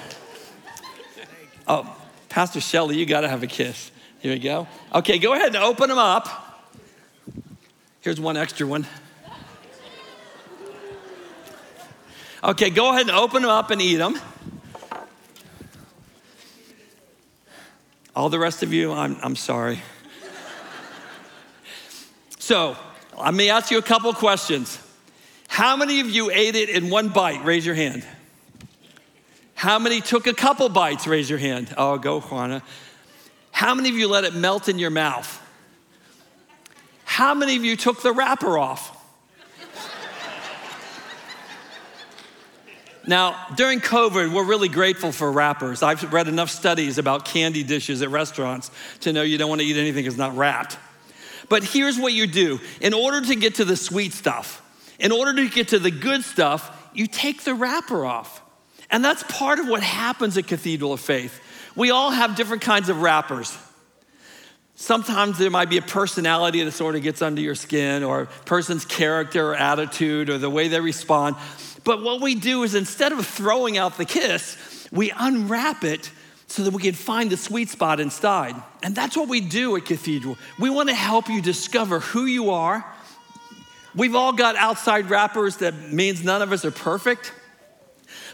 [1.66, 1.96] Oh,
[2.28, 3.90] Pastor Shelley, you got to have a kiss.
[4.20, 4.68] Here we go.
[4.94, 6.62] Okay, go ahead and open them up.
[8.02, 8.86] Here's one extra one.
[12.42, 14.20] Okay, go ahead and open them up and eat them.
[18.14, 19.80] All the rest of you, I'm, I'm sorry.
[22.38, 22.76] So,
[23.18, 24.78] let me ask you a couple questions.
[25.54, 27.44] How many of you ate it in one bite?
[27.44, 28.04] Raise your hand.
[29.54, 31.06] How many took a couple bites?
[31.06, 31.72] Raise your hand.
[31.78, 32.60] Oh, go, Juana.
[33.52, 35.40] How many of you let it melt in your mouth?
[37.04, 39.00] How many of you took the wrapper off?
[43.06, 45.84] Now, during COVID, we're really grateful for wrappers.
[45.84, 49.66] I've read enough studies about candy dishes at restaurants to know you don't want to
[49.68, 50.78] eat anything that's not wrapped.
[51.48, 54.62] But here's what you do in order to get to the sweet stuff,
[54.98, 58.42] in order to get to the good stuff, you take the wrapper off.
[58.90, 61.40] And that's part of what happens at Cathedral of Faith.
[61.74, 63.56] We all have different kinds of wrappers.
[64.76, 68.26] Sometimes there might be a personality that sort of gets under your skin, or a
[68.44, 71.36] person's character or attitude, or the way they respond.
[71.84, 76.10] But what we do is instead of throwing out the kiss, we unwrap it
[76.46, 78.54] so that we can find the sweet spot inside.
[78.82, 80.38] And that's what we do at Cathedral.
[80.58, 82.84] We want to help you discover who you are.
[83.94, 87.32] We've all got outside wrappers that means none of us are perfect.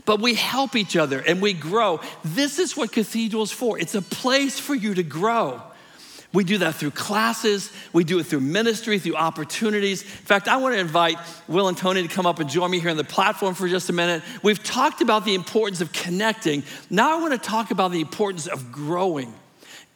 [0.05, 2.01] But we help each other and we grow.
[2.25, 3.79] This is what Cathedral's for.
[3.79, 5.63] It's a place for you to grow.
[6.33, 10.03] We do that through classes, we do it through ministry, through opportunities.
[10.03, 12.79] In fact, I want to invite Will and Tony to come up and join me
[12.79, 14.23] here on the platform for just a minute.
[14.43, 16.63] We've talked about the importance of connecting.
[16.89, 19.35] Now I want to talk about the importance of growing.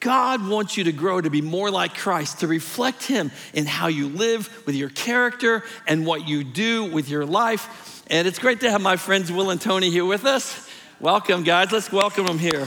[0.05, 3.87] God wants you to grow to be more like Christ, to reflect Him in how
[3.87, 8.05] you live with your character and what you do with your life.
[8.11, 10.69] And it's great to have my friends Will and Tony here with us.
[11.01, 11.73] Welcome, guys.
[11.73, 12.67] Let's welcome them here.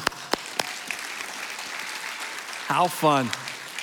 [2.66, 3.30] How fun.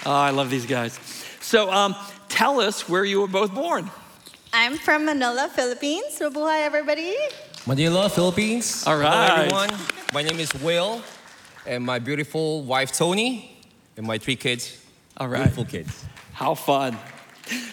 [0.04, 0.98] Oh, I love these guys.
[1.40, 1.94] So, um,
[2.28, 3.88] tell us where you were both born.
[4.52, 6.18] I'm from Manila, Philippines.
[6.18, 7.14] Mabuhay, everybody.
[7.68, 8.84] Manila, Philippines.
[8.84, 9.30] All right.
[9.30, 9.80] Hello, everyone.
[10.12, 11.02] My name is Will,
[11.66, 13.50] and my beautiful wife, Tony,
[13.96, 14.82] and my three kids.
[15.16, 15.42] All right.
[15.42, 16.04] Beautiful kids.
[16.32, 16.98] How fun.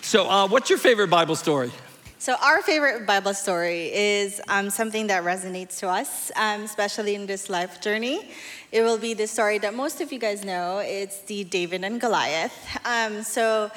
[0.02, 1.72] So, uh, what's your favorite Bible story?
[2.20, 7.26] So, our favorite Bible story is um, something that resonates to us, um, especially in
[7.26, 8.30] this life journey.
[8.72, 10.80] It will be the story that most of you guys know.
[10.80, 12.54] It's the David and Goliath.
[12.86, 13.72] Um, so,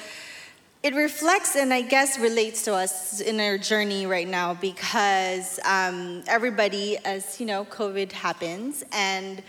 [0.85, 6.21] it reflects and I guess relates to us in our journey right now because um,
[6.27, 9.41] everybody, as you know, COVID happens and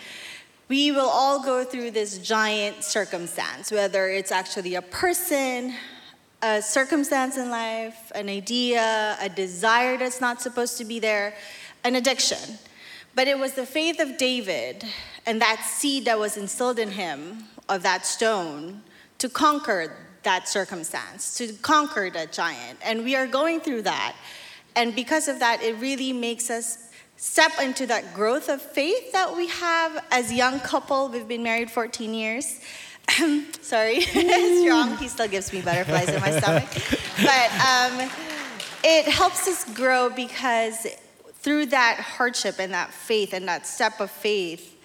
[0.69, 5.75] we will all go through this giant circumstance, whether it's actually a person,
[6.43, 11.35] a circumstance in life, an idea, a desire that's not supposed to be there,
[11.85, 12.59] an addiction.
[13.15, 14.85] But it was the faith of David
[15.25, 18.83] and that seed that was instilled in him of that stone
[19.19, 22.79] to conquer that circumstance, to conquer that giant.
[22.85, 24.17] And we are going through that.
[24.75, 26.86] And because of that, it really makes us
[27.17, 31.09] step into that growth of faith that we have as young couple.
[31.09, 32.61] We've been married 14 years.
[33.63, 34.97] Sorry, strong.
[34.99, 36.69] He still gives me butterflies in my stomach.
[37.23, 38.11] But um,
[38.85, 40.87] it helps us grow because
[41.35, 44.77] through that hardship and that faith and that step of faith,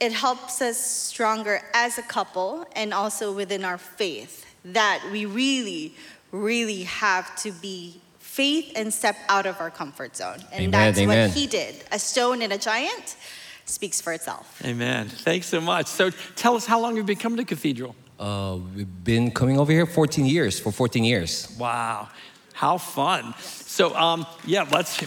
[0.00, 5.94] it helps us stronger as a couple and also within our faith that we really,
[6.30, 8.00] really have to be
[8.34, 10.38] faith and step out of our comfort zone.
[10.50, 11.28] And Amen, that's amen.
[11.28, 11.76] what he did.
[11.92, 13.16] A stone and a giant
[13.64, 14.60] speaks for itself.
[14.64, 15.08] Amen.
[15.08, 15.86] Thanks so much.
[15.86, 17.94] So, tell us how long you've been coming to Cathedral.
[18.18, 21.54] Uh, we've been coming over here 14 years, for 14 years.
[21.60, 22.08] Wow,
[22.52, 23.34] how fun.
[23.38, 24.98] So, um, yeah, let's,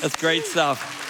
[0.00, 1.04] that's great stuff.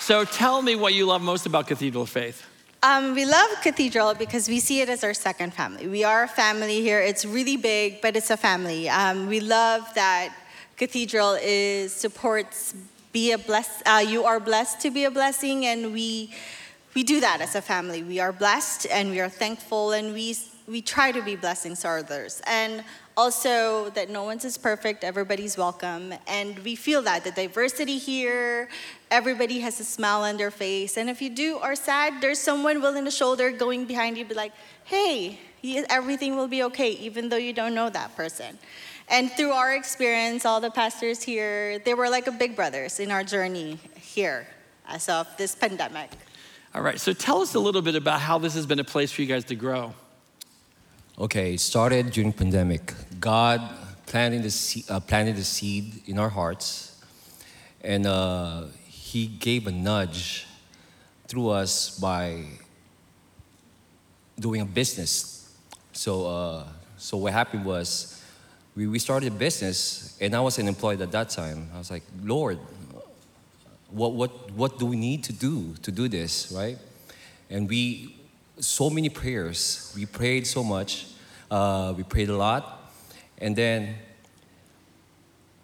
[0.00, 2.47] So, tell me what you love most about Cathedral of Faith.
[2.80, 5.88] Um, we love Cathedral because we see it as our second family.
[5.88, 7.00] We are a family here.
[7.00, 8.88] It's really big, but it's a family.
[8.88, 10.32] Um, we love that
[10.76, 12.76] Cathedral is supports
[13.12, 13.82] be a bless.
[13.84, 16.32] Uh, you are blessed to be a blessing, and we
[16.94, 18.04] we do that as a family.
[18.04, 20.36] We are blessed, and we are thankful, and we
[20.68, 22.40] we try to be blessings to others.
[22.46, 22.84] And
[23.16, 25.02] also that no one's is perfect.
[25.02, 28.68] Everybody's welcome, and we feel that the diversity here.
[29.10, 32.82] Everybody has a smile on their face, and if you do are sad, there's someone
[32.82, 34.52] willing to shoulder going behind you, be like,
[34.84, 35.38] "Hey,
[35.88, 38.58] everything will be okay," even though you don't know that person.
[39.08, 43.10] And through our experience, all the pastors here, they were like a big brothers in
[43.10, 44.46] our journey here
[44.86, 46.10] as of this pandemic.
[46.74, 49.10] All right, so tell us a little bit about how this has been a place
[49.10, 49.94] for you guys to grow.
[51.18, 52.92] Okay, it started during pandemic.
[53.18, 53.60] God
[54.06, 57.02] planted the, se- uh, planted the seed in our hearts,
[57.82, 58.64] and uh,
[59.08, 60.46] He gave a nudge
[61.28, 62.44] through us by
[64.38, 65.56] doing a business.
[65.94, 66.64] So, uh,
[66.98, 68.22] so what happened was,
[68.76, 71.70] we, we started a business, and I was unemployed at that time.
[71.74, 72.58] I was like, Lord,
[73.90, 76.76] what, what, what do we need to do to do this, right?
[77.48, 78.14] And we,
[78.60, 79.90] so many prayers.
[79.96, 81.06] We prayed so much.
[81.50, 82.92] Uh, we prayed a lot.
[83.38, 83.94] And then,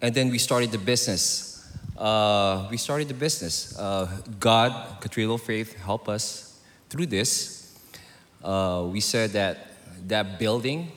[0.01, 1.54] and then we started the business.
[1.97, 3.77] Uh, we started the business.
[3.77, 7.77] Uh, God, Cathedral Faith, help us through this.
[8.43, 9.71] Uh, we said that
[10.07, 10.91] that building,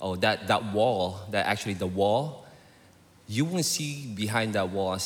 [0.00, 2.44] oh, that, that wall, that actually the wall,
[3.28, 4.98] you won't see behind that wall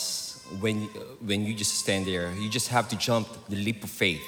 [0.61, 0.83] when,
[1.21, 2.33] when you just stand there.
[2.33, 4.23] You just have to jump the leap of faith.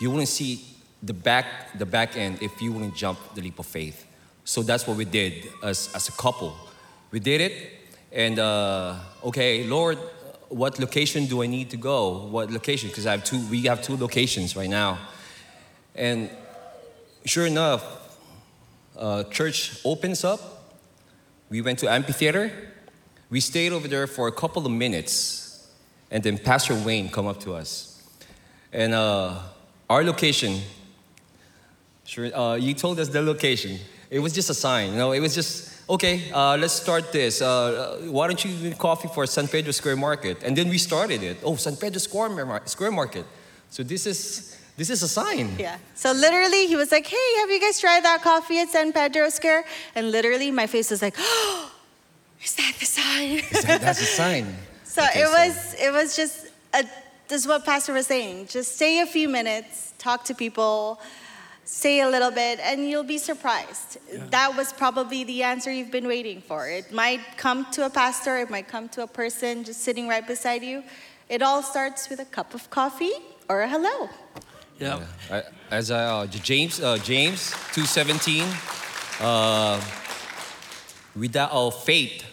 [0.00, 0.64] You wouldn't see
[1.02, 4.06] the back, the back end if you wouldn't jump the leap of faith.
[4.44, 6.56] So that's what we did as, as a couple.
[7.12, 7.72] We did it,
[8.10, 9.98] and uh, okay, Lord,
[10.52, 12.26] what location do I need to go?
[12.26, 12.88] What location?
[12.88, 13.40] Because I have two.
[13.48, 14.98] We have two locations right now,
[15.94, 16.30] and
[17.24, 17.82] sure enough,
[18.96, 20.40] uh, church opens up.
[21.48, 22.52] We went to amphitheater.
[23.30, 25.70] We stayed over there for a couple of minutes,
[26.10, 28.02] and then Pastor Wayne come up to us,
[28.72, 29.38] And uh,
[29.88, 30.60] our location,
[32.04, 33.78] sure, uh, you told us the location.
[34.10, 37.40] It was just a sign, you know, it was just, okay, uh, let's start this.
[37.42, 40.42] Uh, why don't you do coffee for San Pedro Square Market?
[40.42, 41.38] And then we started it.
[41.44, 43.26] Oh, San Pedro Square, Mar- Square Market.
[43.70, 45.56] So this is, this is a sign.
[45.58, 45.78] Yeah.
[45.94, 49.28] So literally, he was like, "Hey, have you guys tried that coffee at San Pedro
[49.30, 49.64] Square?"
[49.94, 51.70] And literally, my face was like, "Oh,
[52.42, 54.46] is that the sign?" Is that- That's a sign.
[54.84, 56.84] So Okay, it so- was it was just a,
[57.28, 58.48] this is what Pastor was saying.
[58.48, 61.00] Just stay a few minutes, talk to people,
[61.64, 63.98] stay a little bit, and you'll be surprised.
[64.30, 66.68] That was probably the answer you've been waiting for.
[66.68, 70.26] It might come to a pastor, it might come to a person just sitting right
[70.26, 70.82] beside you.
[71.28, 73.12] It all starts with a cup of coffee
[73.48, 74.08] or a hello.
[74.78, 75.00] Yeah.
[75.30, 78.44] I- As I, uh, James, uh, James 2.17,
[79.20, 79.80] uh,
[81.16, 82.24] without uh, faith,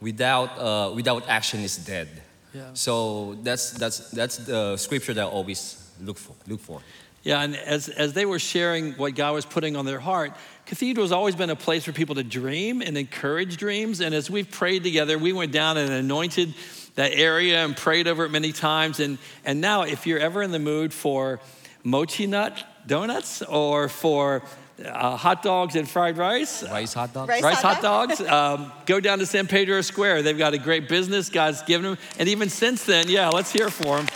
[0.00, 2.08] without, uh, without action is dead.
[2.52, 2.70] Yeah.
[2.74, 6.34] So that's, that's, that's the scripture that I always look for.
[6.46, 6.80] Look for.
[7.22, 10.32] Yeah, and as, as they were sharing what God was putting on their heart,
[10.64, 14.00] Cathedral has always been a place for people to dream and encourage dreams.
[14.00, 16.54] And as we've prayed together, we went down and anointed
[16.94, 19.00] that area and prayed over it many times.
[19.00, 21.40] And, and now, if you're ever in the mood for
[21.84, 24.42] mochi nut donuts or for
[24.84, 27.28] uh, hot dogs and fried rice, Rice hot dog?
[27.28, 28.20] Rice rice hot hot dogs.
[28.20, 30.22] Um, go down to San Pedro Square.
[30.22, 31.98] They've got a great business God's given them.
[32.18, 34.06] And even since then, yeah, let's hear for them.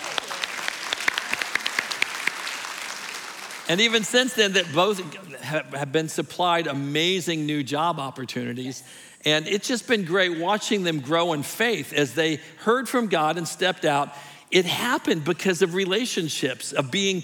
[3.68, 5.00] And even since then, that both
[5.42, 8.82] have been supplied amazing new job opportunities.
[9.24, 13.38] And it's just been great watching them grow in faith as they heard from God
[13.38, 14.12] and stepped out.
[14.50, 17.22] It happened because of relationships, of being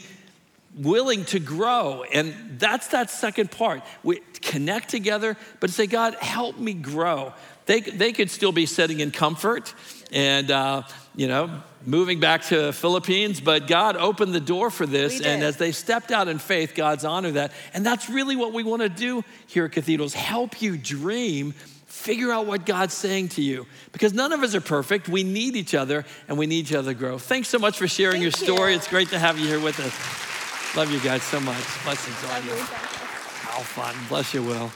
[0.77, 2.05] willing to grow.
[2.13, 3.83] And that's that second part.
[4.03, 7.35] We connect together, but say, God, help me grow.
[7.67, 9.75] They, they could still be sitting in comfort
[10.13, 10.83] and, uh,
[11.15, 15.21] you know, moving back to Philippines, but God opened the door for this.
[15.21, 17.53] And as they stepped out in faith, God's honored that.
[17.75, 21.55] And that's really what we want to do here at Cathedrals help you dream.
[21.87, 25.09] Figure out what God's saying to you because none of us are perfect.
[25.09, 27.19] We need each other and we need each other to grow.
[27.19, 28.71] Thanks so much for sharing your story.
[28.73, 28.79] you.
[28.79, 30.77] It's great to have you here with us.
[30.77, 31.63] Love you guys so much.
[31.85, 32.55] Blessings on you.
[32.55, 33.95] How fun.
[34.09, 34.71] Bless you, Will.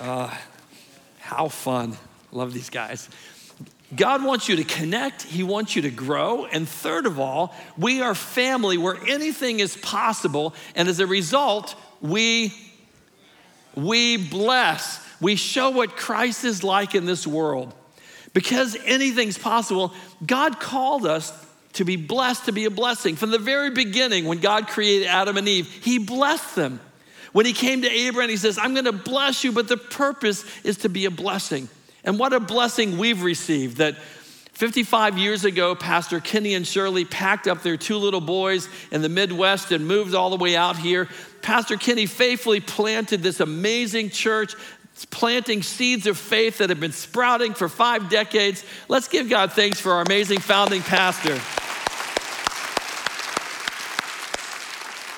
[0.00, 0.34] Uh,
[1.20, 1.96] how fun.
[2.32, 3.08] Love these guys.
[3.94, 6.46] God wants you to connect, He wants you to grow.
[6.46, 10.54] And third of all, we are family where anything is possible.
[10.76, 12.54] And as a result, we,
[13.74, 15.04] we bless.
[15.20, 17.74] We show what Christ is like in this world.
[18.32, 19.92] Because anything's possible,
[20.24, 21.32] God called us
[21.74, 23.16] to be blessed, to be a blessing.
[23.16, 26.80] From the very beginning, when God created Adam and Eve, He blessed them.
[27.32, 30.78] When He came to Abraham, He says, I'm gonna bless you, but the purpose is
[30.78, 31.68] to be a blessing.
[32.04, 33.96] And what a blessing we've received that
[34.60, 39.08] 55 years ago, Pastor Kenny and Shirley packed up their two little boys in the
[39.08, 41.08] Midwest and moved all the way out here.
[41.40, 44.54] Pastor Kenny faithfully planted this amazing church,
[45.10, 48.62] planting seeds of faith that have been sprouting for five decades.
[48.88, 51.40] Let's give God thanks for our amazing founding pastor.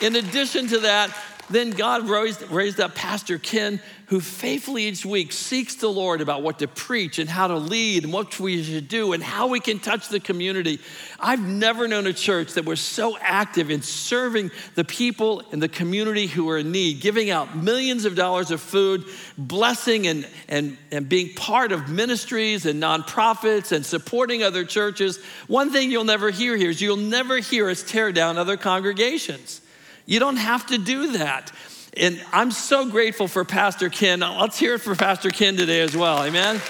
[0.07, 1.16] In addition to that,
[1.53, 3.80] then God raised, raised up Pastor Ken,
[4.12, 8.05] who faithfully each week seeks the Lord about what to preach and how to lead
[8.05, 10.80] and what we should do and how we can touch the community.
[11.18, 15.68] I've never known a church that was so active in serving the people in the
[15.68, 19.07] community who are in need, giving out millions of dollars of food,
[19.38, 25.24] blessing and, and, and being part of ministries and nonprofits and supporting other churches.
[25.46, 29.62] One thing you'll never hear here is you'll never hear us tear down other congregations.
[30.07, 31.53] You don't have to do that.
[31.96, 34.20] And I'm so grateful for Pastor Ken.
[34.20, 36.24] Let's hear it for Pastor Ken today as well.
[36.24, 36.61] Amen.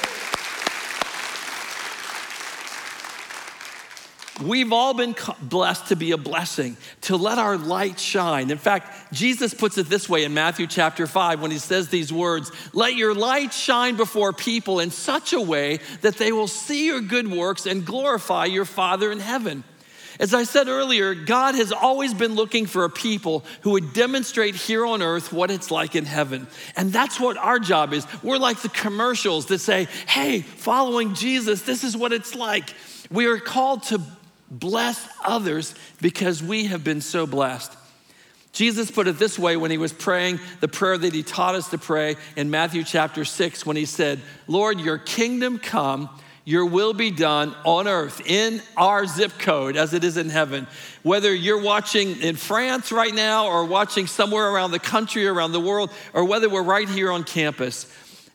[4.42, 8.50] We've all been blessed to be a blessing, to let our light shine.
[8.50, 12.12] In fact, Jesus puts it this way in Matthew chapter 5 when he says these
[12.12, 16.86] words Let your light shine before people in such a way that they will see
[16.86, 19.64] your good works and glorify your Father in heaven.
[20.20, 24.54] As I said earlier, God has always been looking for a people who would demonstrate
[24.54, 26.46] here on earth what it's like in heaven.
[26.76, 28.06] And that's what our job is.
[28.22, 32.74] We're like the commercials that say, hey, following Jesus, this is what it's like.
[33.10, 34.00] We are called to
[34.50, 37.76] bless others because we have been so blessed.
[38.52, 41.70] Jesus put it this way when he was praying the prayer that he taught us
[41.70, 46.10] to pray in Matthew chapter 6 when he said, Lord, your kingdom come,
[46.44, 50.66] your will be done on earth in our zip code as it is in heaven.
[51.02, 55.60] Whether you're watching in France right now or watching somewhere around the country, around the
[55.60, 57.86] world, or whether we're right here on campus,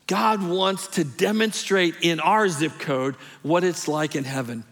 [0.07, 4.63] God wants to demonstrate in our zip code what it's like in heaven.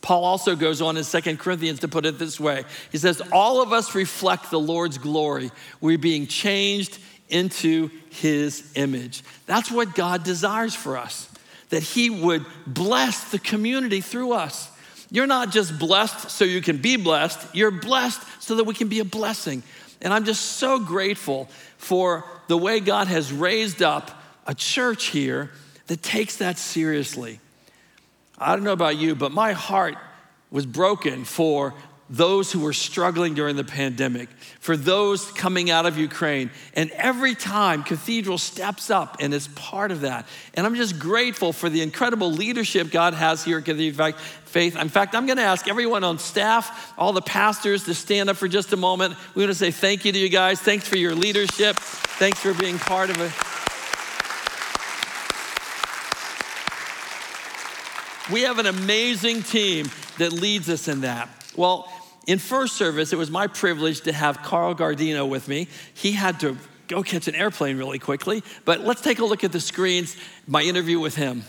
[0.00, 3.60] Paul also goes on in 2 Corinthians to put it this way He says, All
[3.60, 5.50] of us reflect the Lord's glory.
[5.80, 9.24] We're being changed into his image.
[9.46, 11.25] That's what God desires for us,
[11.70, 14.70] that he would bless the community through us.
[15.10, 18.88] You're not just blessed so you can be blessed, you're blessed so that we can
[18.88, 19.62] be a blessing.
[20.00, 21.48] And I'm just so grateful
[21.78, 24.10] for the way God has raised up
[24.46, 25.50] a church here
[25.86, 27.40] that takes that seriously.
[28.38, 29.96] I don't know about you, but my heart
[30.50, 31.74] was broken for
[32.08, 34.28] those who were struggling during the pandemic,
[34.60, 36.50] for those coming out of Ukraine.
[36.74, 40.26] And every time Cathedral steps up and is part of that.
[40.54, 44.12] And I'm just grateful for the incredible leadership God has here at Cathedral
[44.44, 44.76] Faith.
[44.76, 48.36] In fact, I'm going to ask everyone on staff, all the pastors, to stand up
[48.36, 49.14] for just a moment.
[49.34, 50.60] We want to say thank you to you guys.
[50.60, 51.76] Thanks for your leadership.
[51.76, 53.32] Thanks for being part of it.
[58.32, 59.88] We have an amazing team
[60.18, 61.28] that leads us in that.
[61.56, 61.88] Well,
[62.26, 65.68] in first service, it was my privilege to have Carl Guardino with me.
[65.94, 66.56] He had to
[66.88, 70.16] go catch an airplane really quickly, but let's take a look at the screens,
[70.46, 71.44] my interview with him.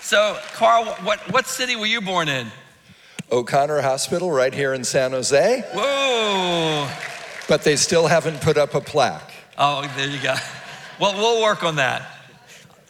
[0.00, 2.48] So, Carl, what, what city were you born in?
[3.30, 5.64] O'Connor Hospital, right here in San Jose.
[5.72, 6.88] Whoa!
[7.48, 9.32] But they still haven't put up a plaque.
[9.56, 10.34] Oh, there you go.
[10.98, 12.19] Well, we'll work on that.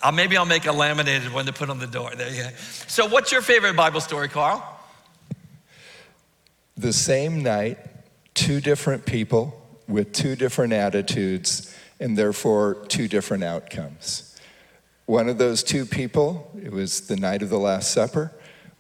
[0.03, 2.13] Uh, maybe I'll make a laminated one to put on the door.
[2.15, 2.49] There you go.
[2.87, 4.65] So, what's your favorite Bible story, Carl?
[6.77, 7.79] The same night,
[8.35, 14.39] two different people with two different attitudes, and therefore two different outcomes.
[15.05, 18.33] One of those two people, it was the night of the Last Supper.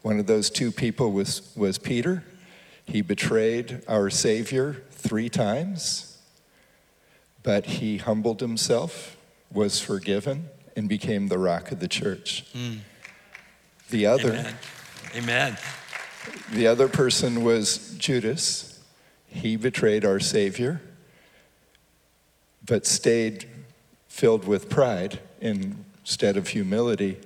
[0.02, 2.24] One of those two people was, was Peter.
[2.86, 6.18] He betrayed our Savior three times,
[7.42, 9.16] but he humbled himself,
[9.52, 12.44] was forgiven, and became the rock of the church.
[12.54, 12.78] Mm.
[13.90, 14.56] The other, Amen.
[15.16, 15.56] Amen.
[16.52, 18.80] The other person was Judas.
[19.26, 20.80] He betrayed our Savior,
[22.64, 23.48] but stayed
[24.08, 27.18] filled with pride instead of humility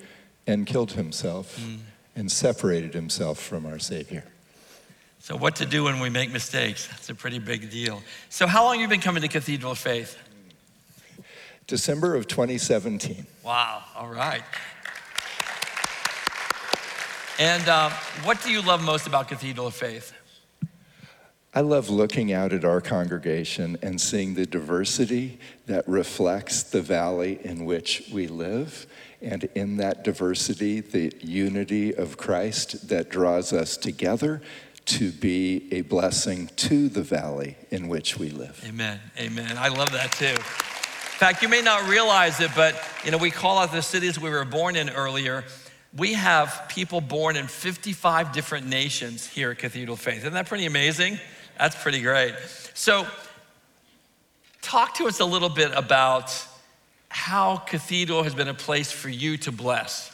[0.46, 1.78] and killed himself mm.
[2.14, 4.24] and separated himself from our Savior.
[5.18, 6.86] So, what to do when we make mistakes?
[6.86, 8.02] That's a pretty big deal.
[8.28, 10.18] So, how long have you been coming to Cathedral of Faith?
[11.66, 13.26] December of 2017.
[13.42, 14.42] Wow, all right.
[17.38, 17.90] And um,
[18.22, 20.12] what do you love most about Cathedral of Faith?
[21.56, 27.38] I love looking out at our congregation and seeing the diversity that reflects the valley
[27.44, 28.86] in which we live.
[29.22, 34.42] And in that diversity, the unity of Christ that draws us together
[34.86, 38.62] to be a blessing to the valley in which we live.
[38.68, 39.00] Amen.
[39.18, 39.56] Amen.
[39.56, 40.36] I love that too.
[41.14, 44.18] In fact, you may not realize it, but you know, we call out the cities
[44.18, 45.44] we were born in earlier.
[45.96, 50.18] We have people born in 55 different nations here at Cathedral Faith.
[50.18, 51.20] Isn't that pretty amazing?
[51.56, 52.34] That's pretty great.
[52.74, 53.06] So,
[54.60, 56.36] talk to us a little bit about
[57.10, 60.10] how Cathedral has been a place for you to bless.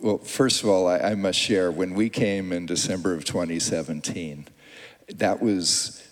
[0.00, 4.46] Well, first of all, I, I must share when we came in December of 2017,
[5.16, 6.06] that was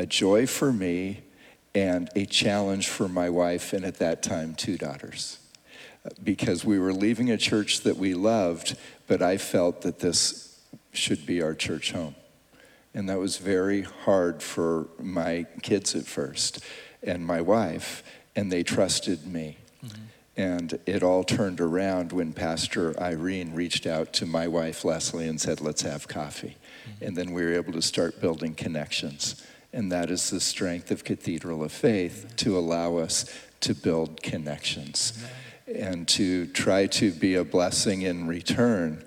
[0.00, 1.20] a joy for me
[1.74, 5.38] and a challenge for my wife, and at that time, two daughters.
[6.24, 8.76] Because we were leaving a church that we loved,
[9.06, 10.58] but I felt that this
[10.92, 12.14] should be our church home.
[12.94, 16.64] And that was very hard for my kids at first
[17.02, 18.02] and my wife,
[18.34, 19.58] and they trusted me.
[19.84, 20.02] Mm-hmm.
[20.38, 25.38] And it all turned around when Pastor Irene reached out to my wife, Leslie, and
[25.38, 26.56] said, Let's have coffee.
[26.88, 27.04] Mm-hmm.
[27.04, 29.44] And then we were able to start building connections.
[29.72, 35.24] And that is the strength of Cathedral of Faith to allow us to build connections
[35.66, 39.04] and to try to be a blessing in return.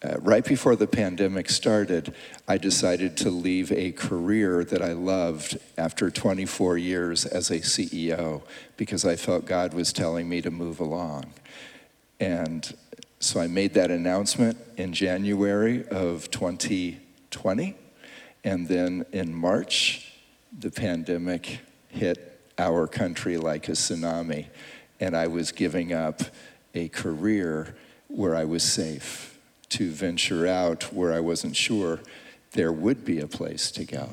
[0.00, 2.14] Uh, right before the pandemic started,
[2.46, 8.42] I decided to leave a career that I loved after 24 years as a CEO
[8.76, 11.32] because I felt God was telling me to move along.
[12.20, 12.72] And
[13.18, 17.76] so I made that announcement in January of 2020
[18.44, 20.12] and then in March,
[20.56, 24.46] the pandemic hit our country like a tsunami.
[25.00, 26.22] And I was giving up
[26.74, 27.76] a career
[28.08, 29.38] where I was safe
[29.70, 32.00] to venture out where I wasn't sure
[32.52, 34.08] there would be a place to go.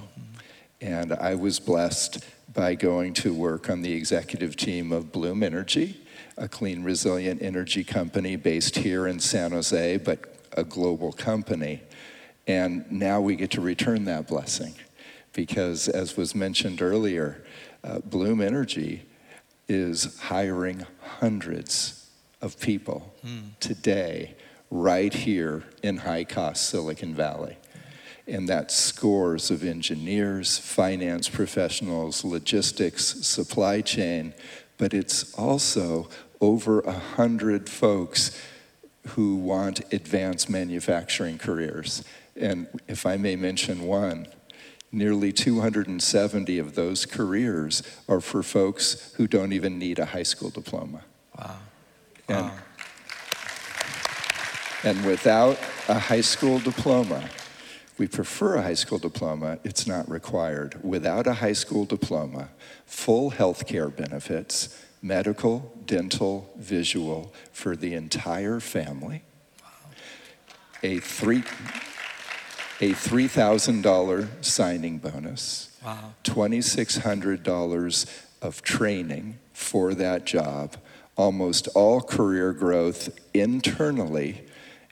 [0.82, 2.24] And I was blessed
[2.54, 6.00] by going to work on the executive team of Bloom Energy,
[6.38, 10.20] a clean, resilient energy company based here in San Jose, but
[10.58, 11.82] a global company.
[12.48, 14.76] And now we get to return that blessing
[15.34, 17.44] because, as was mentioned earlier,
[17.84, 19.04] uh, Bloom Energy
[19.68, 20.86] is hiring
[21.20, 22.10] hundreds
[22.42, 23.14] of people
[23.60, 24.36] today,
[24.70, 27.58] right here in high cost Silicon Valley.
[28.28, 34.34] And that's scores of engineers, finance professionals, logistics, supply chain,
[34.78, 36.10] but it's also
[36.42, 38.40] over a hundred folks
[39.10, 42.04] who want advanced manufacturing careers.
[42.36, 44.28] And if I may mention one,
[44.92, 50.50] nearly 270 of those careers are for folks who don't even need a high school
[50.50, 51.02] diploma.
[51.38, 51.58] Wow.
[52.28, 52.52] And,
[54.84, 57.30] and without a high school diploma,
[57.98, 60.78] we prefer a high school diploma, it's not required.
[60.84, 62.50] Without a high school diploma,
[62.86, 69.24] full health care benefits, medical, dental, visual for the entire family,
[69.62, 69.70] Wow.
[70.84, 71.44] a three
[72.82, 76.14] a $3,000 signing bonus, Wow.
[76.24, 78.06] $2,600
[78.42, 80.78] of training for that job,
[81.16, 84.44] almost all career growth internally,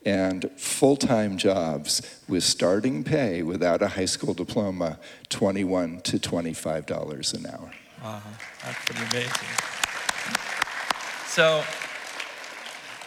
[0.05, 7.33] and full time jobs with starting pay without a high school diploma, 21 to $25
[7.33, 7.71] an hour.
[8.03, 8.21] Wow,
[8.63, 9.47] that's pretty amazing.
[11.25, 11.63] So,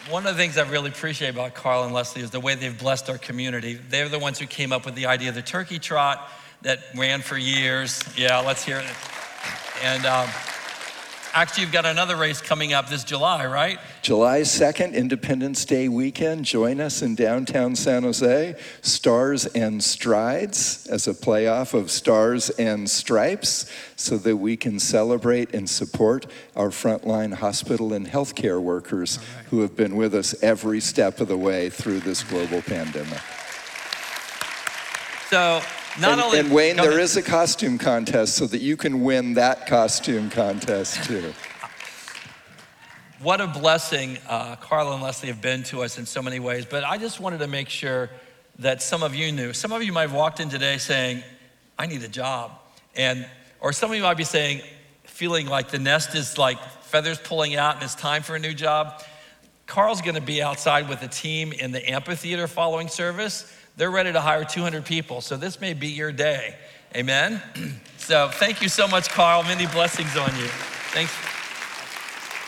[0.09, 2.77] one of the things I really appreciate about Carl and Leslie is the way they've
[2.77, 3.73] blessed our community.
[3.73, 6.29] They're the ones who came up with the idea of the turkey trot
[6.61, 8.03] that ran for years.
[8.17, 8.85] Yeah, let's hear it.
[9.83, 10.29] And um,
[11.33, 13.79] actually, you've got another race coming up this July, right?
[14.01, 16.45] July 2nd, Independence Day weekend.
[16.45, 18.55] Join us in downtown San Jose.
[18.81, 25.53] Stars and Strides as a playoff of Stars and Stripes so that we can celebrate
[25.53, 26.25] and support
[26.55, 29.19] our frontline hospital and healthcare workers
[29.49, 33.19] who have been with us every step of the way through this global pandemic.
[35.29, 35.61] So,
[35.99, 36.39] not and, only.
[36.39, 37.01] and Wayne, there ahead.
[37.01, 41.33] is a costume contest so that you can win that costume contest too.
[43.19, 46.65] What a blessing uh, Carla and Leslie have been to us in so many ways.
[46.65, 48.11] But I just wanted to make sure
[48.59, 49.53] that some of you knew.
[49.53, 51.23] Some of you might have walked in today saying,
[51.79, 52.51] I need a job.
[52.95, 53.27] And,
[53.59, 54.61] or some of you might be saying,
[55.03, 58.53] feeling like the nest is like feathers pulling out and it's time for a new
[58.53, 59.01] job.
[59.65, 63.51] Carl's gonna be outside with a team in the amphitheater following service.
[63.77, 65.21] They're ready to hire 200 people.
[65.21, 66.55] So this may be your day.
[66.95, 67.41] Amen?
[67.97, 69.43] so thank you so much, Carl.
[69.43, 70.47] Many blessings on you.
[70.93, 71.13] Thanks.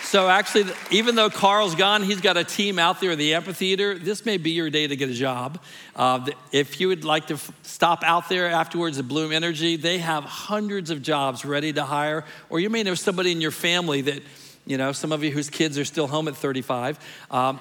[0.10, 4.00] So actually, even though Carl's gone, he's got a team out there in the amphitheater.
[4.00, 5.60] This may be your day to get a job.
[5.96, 10.00] Uh, if you would like to f- stop out there afterwards at Bloom Energy, they
[10.00, 12.26] have hundreds of jobs ready to hire.
[12.50, 14.24] Or you may know somebody in your family that,
[14.66, 16.98] you know, some of you whose kids are still home at 35.
[17.30, 17.60] Um,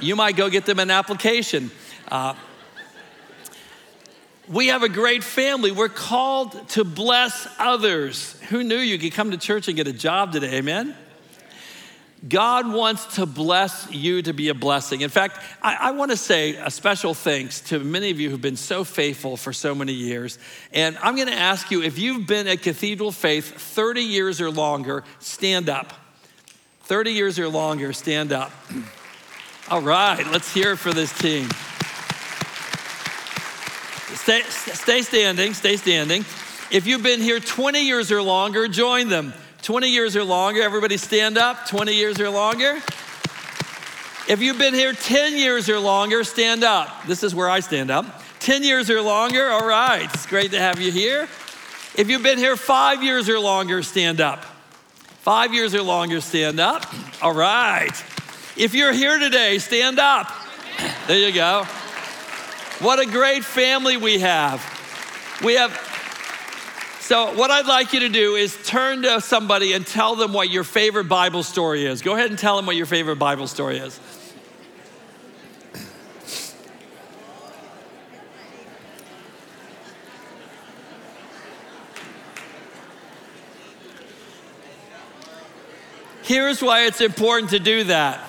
[0.00, 1.70] you might go get them an application.
[2.08, 2.32] Uh,
[4.50, 5.70] we have a great family.
[5.70, 8.32] We're called to bless others.
[8.48, 10.56] Who knew you could come to church and get a job today?
[10.56, 10.96] Amen?
[12.28, 15.00] God wants to bless you to be a blessing.
[15.00, 18.40] In fact, I, I want to say a special thanks to many of you who've
[18.40, 20.38] been so faithful for so many years.
[20.72, 24.50] And I'm going to ask you if you've been at Cathedral Faith 30 years or
[24.50, 25.94] longer, stand up.
[26.82, 28.50] 30 years or longer, stand up.
[29.70, 31.48] All right, let's hear it for this team.
[34.22, 36.26] Stay, stay standing, stay standing.
[36.70, 39.32] If you've been here 20 years or longer, join them.
[39.62, 41.66] 20 years or longer, everybody stand up.
[41.68, 42.76] 20 years or longer.
[44.28, 47.06] If you've been here 10 years or longer, stand up.
[47.06, 48.22] This is where I stand up.
[48.40, 50.04] 10 years or longer, all right.
[50.12, 51.22] It's great to have you here.
[51.96, 54.44] If you've been here five years or longer, stand up.
[55.22, 56.84] Five years or longer, stand up.
[57.22, 58.04] All right.
[58.54, 60.30] If you're here today, stand up.
[61.06, 61.66] There you go.
[62.80, 64.64] What a great family we have.
[65.44, 65.70] We have,
[67.00, 70.48] so what I'd like you to do is turn to somebody and tell them what
[70.48, 72.00] your favorite Bible story is.
[72.00, 74.00] Go ahead and tell them what your favorite Bible story is.
[86.22, 88.26] Here's why it's important to do that.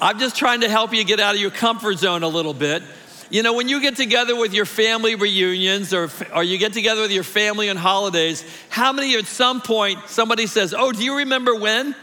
[0.00, 2.82] I'm just trying to help you get out of your comfort zone a little bit.
[3.30, 7.02] You know, when you get together with your family reunions or, or you get together
[7.02, 11.18] with your family on holidays, how many at some point somebody says, Oh, do you
[11.18, 11.94] remember when?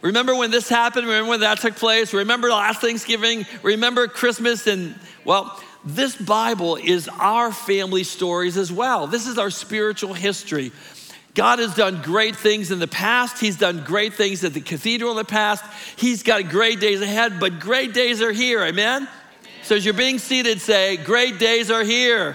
[0.00, 1.06] Remember when this happened?
[1.06, 2.14] Remember when that took place?
[2.14, 3.46] Remember last Thanksgiving?
[3.62, 4.68] Remember Christmas?
[4.68, 9.08] And well, this Bible is our family stories as well.
[9.08, 10.70] This is our spiritual history.
[11.34, 13.38] God has done great things in the past.
[13.40, 15.64] He's done great things at the cathedral in the past.
[15.96, 18.62] He's got great days ahead, but great days are here.
[18.62, 19.08] Amen?
[19.68, 22.34] So as you're being seated, say, Great days are here.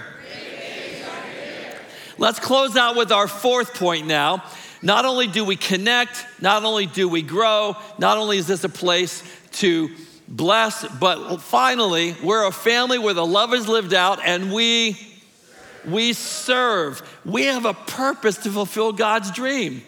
[2.16, 4.44] Let's close out with our fourth point now.
[4.82, 8.68] Not only do we connect, not only do we grow, not only is this a
[8.68, 9.24] place
[9.54, 9.90] to
[10.28, 14.96] bless, but finally, we're a family where the love is lived out and we
[15.84, 17.02] we serve.
[17.24, 19.82] We have a purpose to fulfill God's dream.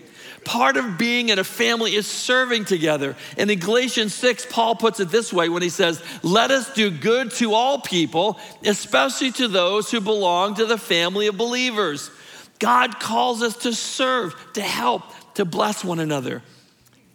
[0.47, 3.17] Part of being in a family is serving together.
[3.37, 6.89] And in Galatians 6, Paul puts it this way when he says, Let us do
[6.89, 12.13] good to all people, especially to those who belong to the family of believers.
[12.61, 15.03] God calls us to serve, to help,
[15.35, 16.45] to bless one another.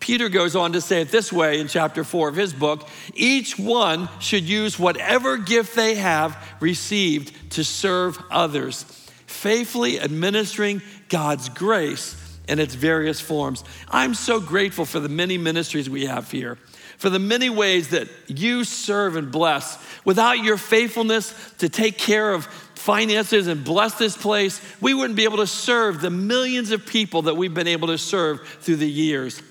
[0.01, 3.57] Peter goes on to say it this way in chapter 4 of his book each
[3.57, 8.83] one should use whatever gift they have received to serve others,
[9.25, 12.17] faithfully administering God's grace
[12.47, 13.63] in its various forms.
[13.89, 16.57] I'm so grateful for the many ministries we have here,
[16.97, 19.77] for the many ways that you serve and bless.
[20.05, 25.23] Without your faithfulness to take care of finances and bless this place, we wouldn't be
[25.23, 28.89] able to serve the millions of people that we've been able to serve through the
[28.89, 29.41] years.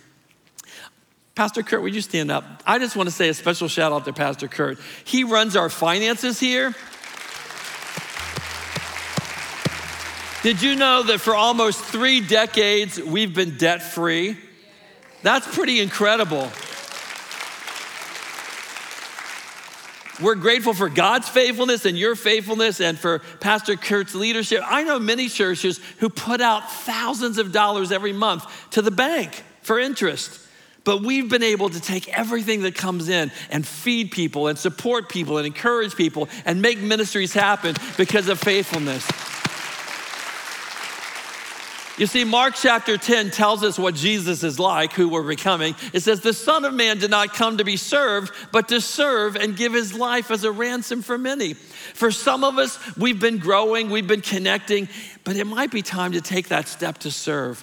[1.36, 2.44] Pastor Kurt, would you stand up?
[2.66, 4.78] I just want to say a special shout out to Pastor Kurt.
[5.04, 6.74] He runs our finances here.
[10.42, 14.38] Did you know that for almost three decades we've been debt free?
[15.22, 16.50] That's pretty incredible.
[20.22, 24.62] We're grateful for God's faithfulness and your faithfulness and for Pastor Kurt's leadership.
[24.64, 29.42] I know many churches who put out thousands of dollars every month to the bank
[29.60, 30.46] for interest.
[30.84, 35.10] But we've been able to take everything that comes in and feed people and support
[35.10, 39.06] people and encourage people and make ministries happen because of faithfulness.
[42.00, 45.74] You see, Mark chapter 10 tells us what Jesus is like, who we're becoming.
[45.92, 49.36] It says, The Son of Man did not come to be served, but to serve
[49.36, 51.52] and give his life as a ransom for many.
[51.52, 54.88] For some of us, we've been growing, we've been connecting,
[55.24, 57.62] but it might be time to take that step to serve.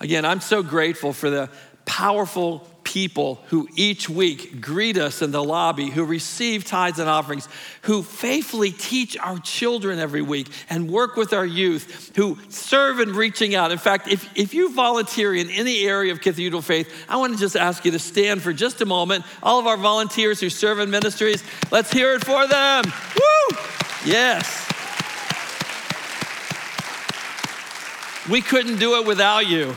[0.00, 1.50] Again, I'm so grateful for the
[1.84, 7.46] powerful people who each week greet us in the lobby, who receive tithes and offerings,
[7.82, 13.12] who faithfully teach our children every week and work with our youth, who serve in
[13.12, 13.72] reaching out.
[13.72, 17.38] In fact, if, if you volunteer in any area of Cathedral Faith, I want to
[17.38, 19.22] just ask you to stand for just a moment.
[19.42, 22.84] All of our volunteers who serve in ministries, let's hear it for them.
[22.86, 23.58] Woo!
[24.06, 24.64] Yes.
[28.30, 29.76] We couldn't do it without you.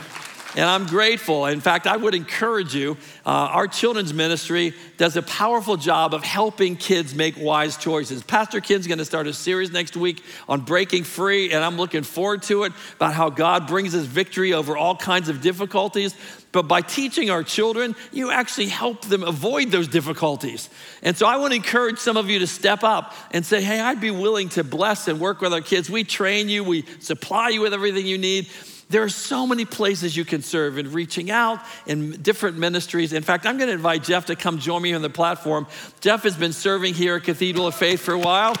[0.54, 1.46] And I'm grateful.
[1.46, 2.98] In fact, I would encourage you.
[3.24, 8.22] Uh, our children's ministry does a powerful job of helping kids make wise choices.
[8.22, 12.02] Pastor Ken's going to start a series next week on breaking free, and I'm looking
[12.02, 16.14] forward to it about how God brings us victory over all kinds of difficulties.
[16.52, 20.68] But by teaching our children, you actually help them avoid those difficulties.
[21.02, 23.80] And so I want to encourage some of you to step up and say, hey,
[23.80, 25.88] I'd be willing to bless and work with our kids.
[25.88, 28.48] We train you, we supply you with everything you need.
[28.92, 33.14] There are so many places you can serve in reaching out in different ministries.
[33.14, 35.66] In fact, I'm going to invite Jeff to come join me on the platform.
[36.02, 38.54] Jeff has been serving here at Cathedral of Faith for a while.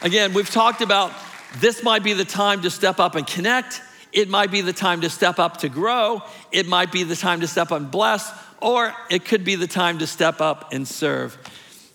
[0.00, 1.12] Again, we've talked about
[1.60, 3.82] this might be the time to step up and connect.
[4.10, 6.22] It might be the time to step up to grow.
[6.50, 9.66] It might be the time to step up and bless, or it could be the
[9.66, 11.36] time to step up and serve.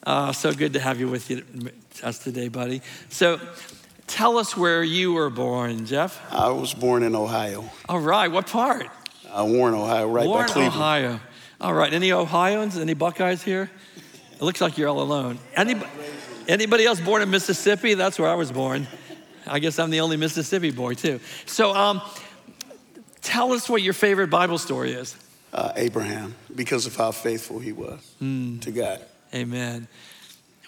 [0.05, 1.43] Uh, so good to have you with you,
[2.03, 2.83] us today, buddy.
[3.09, 3.39] So,
[4.09, 6.19] Tell us where you were born, Jeff.
[6.33, 7.69] I was born in Ohio.
[7.87, 8.87] All right, what part?
[9.31, 10.75] Uh, Warren, Ohio, right Warren, by Cleveland.
[10.75, 11.19] Ohio.
[11.61, 12.75] All right, any Ohioans?
[12.75, 13.69] Any Buckeyes here?
[14.33, 15.37] It looks like you're all alone.
[15.55, 15.91] Anybody,
[16.47, 17.93] anybody else born in Mississippi?
[17.93, 18.87] That's where I was born.
[19.45, 21.19] I guess I'm the only Mississippi boy, too.
[21.45, 22.01] So, um,
[23.21, 25.15] tell us what your favorite Bible story is.
[25.53, 28.59] Uh, Abraham, because of how faithful he was Mm.
[28.61, 29.01] to God.
[29.35, 29.87] Amen.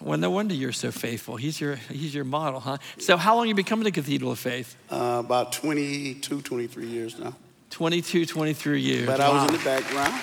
[0.02, 1.36] Well, no wonder you're so faithful.
[1.36, 2.78] He's your, he's your model, huh?
[2.98, 4.76] So, how long you been coming to Cathedral of Faith?
[4.90, 7.36] Uh, about 22, 23 years now.
[7.70, 9.06] 22, 23 years.
[9.06, 10.14] But I was in the background.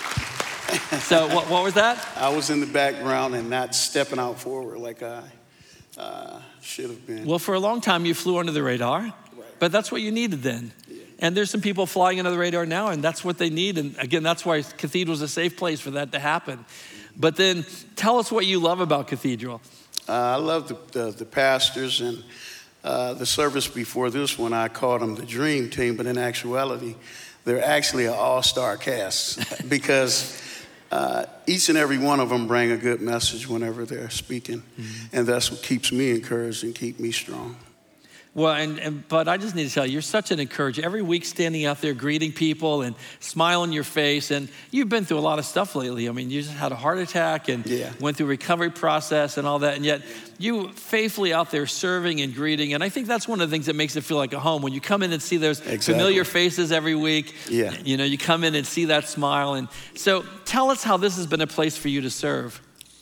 [1.02, 2.06] So, what, what was that?
[2.18, 5.24] I was in the background and not stepping out forward like I
[5.98, 7.26] uh, should have been.
[7.26, 9.14] Well, for a long time, you flew under the radar, right.
[9.60, 10.72] but that's what you needed then.
[11.20, 13.78] And there's some people flying under the radar now, and that's what they need.
[13.78, 16.66] And again, that's why Cathedral is a safe place for that to happen.
[17.20, 17.66] But then
[17.96, 19.62] tell us what you love about Cathedral.
[20.08, 22.24] Uh, I love the, the, the pastors and
[22.84, 24.54] uh, the service before this one.
[24.54, 26.96] I called them the dream team, but in actuality,
[27.44, 30.42] they're actually an all star cast because
[30.92, 34.64] uh, each and every one of them bring a good message whenever they're speaking.
[35.12, 37.58] And that's what keeps me encouraged and keep me strong.
[38.36, 40.86] Well, and, and but I just need to tell you, you're such an encourager.
[40.86, 45.04] Every week, standing out there greeting people and smile on your face, and you've been
[45.04, 46.08] through a lot of stuff lately.
[46.08, 47.92] I mean, you just had a heart attack and Yeah.
[48.00, 50.04] went through a recovery process and all that, and yet
[50.38, 52.74] you faithfully out there serving and greeting.
[52.74, 54.62] And I think that's one of the things that makes it feel like a home
[54.62, 55.94] when you come in and see those Exactly.
[55.96, 57.34] familiar faces every week.
[57.50, 57.74] Yeah.
[57.84, 61.16] You know, you come in and see that smile, and so tell us how this
[61.18, 62.62] has been a place for you to serve.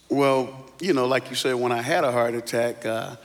[0.09, 3.17] Well, you know, like you said, when I had a heart attack, uh,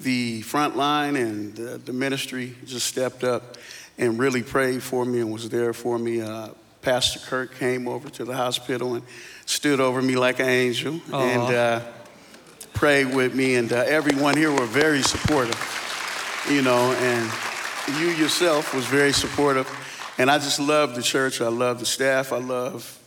[0.00, 3.56] the front line and the, the ministry just stepped up
[3.98, 6.20] and really prayed for me and was there for me.
[6.20, 6.48] Uh,
[6.82, 9.04] Pastor Kirk came over to the hospital and
[9.46, 11.80] stood over me like an angel and uh,
[12.74, 13.54] prayed with me.
[13.54, 15.58] And uh, everyone here were very supportive,
[16.50, 17.32] you know, and
[17.98, 19.70] you yourself was very supportive.
[20.18, 21.40] And I just love the church.
[21.40, 22.32] I love the staff.
[22.32, 22.98] I love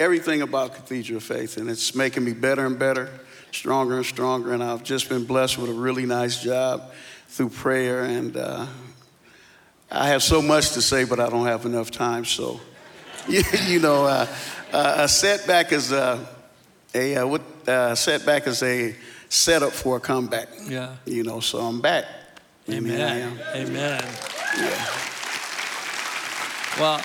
[0.00, 3.10] everything about Cathedral of Faith, and it's making me better and better,
[3.52, 4.52] stronger and stronger.
[4.52, 6.92] And I've just been blessed with a really nice job
[7.28, 8.04] through prayer.
[8.04, 8.66] And uh,
[9.90, 12.24] I have so much to say, but I don't have enough time.
[12.24, 12.60] So,
[13.28, 14.26] you, know, uh,
[14.72, 16.26] uh, a setback is a,
[16.94, 18.94] a uh, what uh, setback is a
[19.28, 20.48] setup for a comeback.
[20.66, 20.96] Yeah.
[21.04, 22.04] You know, so I'm back.
[22.66, 23.38] And here I am.
[23.54, 24.04] Amen.
[24.56, 24.86] Amen.
[26.78, 27.00] Well,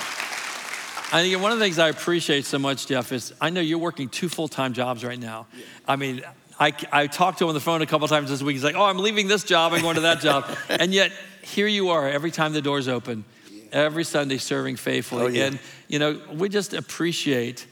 [1.11, 3.77] I think one of the things I appreciate so much, Jeff, is I know you're
[3.77, 5.48] working two full time jobs right now.
[5.88, 6.23] I mean,
[6.60, 8.56] I, I talked to him on the phone a couple times this week.
[8.56, 10.45] He's like, oh, I'm leaving this job, I'm going to that job.
[10.69, 11.11] and yet,
[11.41, 13.23] here you are every time the doors open,
[13.72, 15.23] every Sunday serving faithfully.
[15.23, 15.45] Oh, yeah.
[15.45, 17.68] And, you know, we just appreciate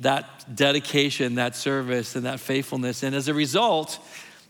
[0.00, 3.02] that dedication, that service, and that faithfulness.
[3.02, 3.98] And as a result,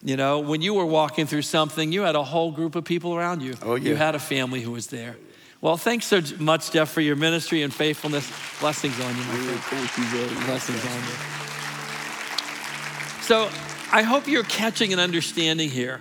[0.02, 3.14] you know, when you were walking through something, you had a whole group of people
[3.14, 3.54] around you.
[3.62, 3.90] Oh, yeah.
[3.90, 5.16] You had a family who was there.
[5.60, 8.30] Well, thanks so much, Jeff, for your ministry and faithfulness.
[8.60, 9.60] Blessings on you, my friend.
[9.60, 10.46] Thank you.
[10.46, 11.14] Blessings on you.
[13.22, 13.50] So
[13.90, 16.00] I hope you're catching an understanding here.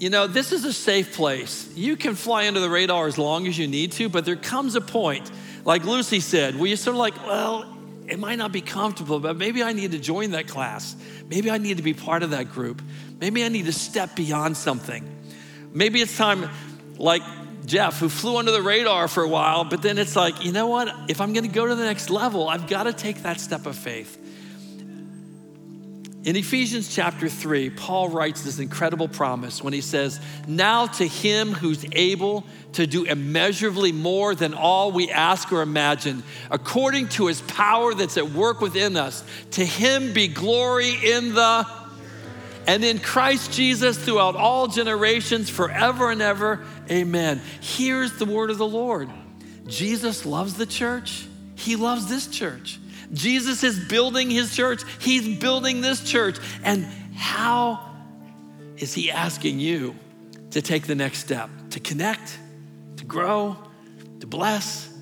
[0.00, 1.70] You know, this is a safe place.
[1.76, 4.74] You can fly under the radar as long as you need to, but there comes
[4.74, 5.30] a point,
[5.64, 7.72] like Lucy said, where you're sort of like, well,
[8.08, 10.96] it might not be comfortable, but maybe I need to join that class.
[11.28, 12.82] Maybe I need to be part of that group.
[13.20, 15.08] Maybe I need to step beyond something.
[15.72, 16.50] Maybe it's time,
[16.96, 17.22] like
[17.68, 20.66] Jeff, who flew under the radar for a while, but then it's like, you know
[20.66, 20.88] what?
[21.08, 24.18] If I'm gonna go to the next level, I've gotta take that step of faith.
[26.24, 31.52] In Ephesians chapter 3, Paul writes this incredible promise when he says, Now to him
[31.52, 37.40] who's able to do immeasurably more than all we ask or imagine, according to his
[37.42, 39.22] power that's at work within us,
[39.52, 41.66] to him be glory in the
[42.68, 46.62] and in Christ Jesus throughout all generations, forever and ever.
[46.90, 47.40] Amen.
[47.62, 49.10] Here's the word of the Lord
[49.66, 51.26] Jesus loves the church,
[51.56, 52.78] He loves this church.
[53.10, 56.36] Jesus is building His church, He's building this church.
[56.62, 56.84] And
[57.16, 57.80] how
[58.76, 59.96] is He asking you
[60.50, 61.48] to take the next step?
[61.70, 62.38] To connect,
[62.98, 63.56] to grow,
[64.20, 64.92] to bless,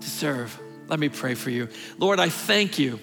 [0.00, 0.60] to serve.
[0.86, 1.68] Let me pray for you.
[1.98, 3.00] Lord, I thank you.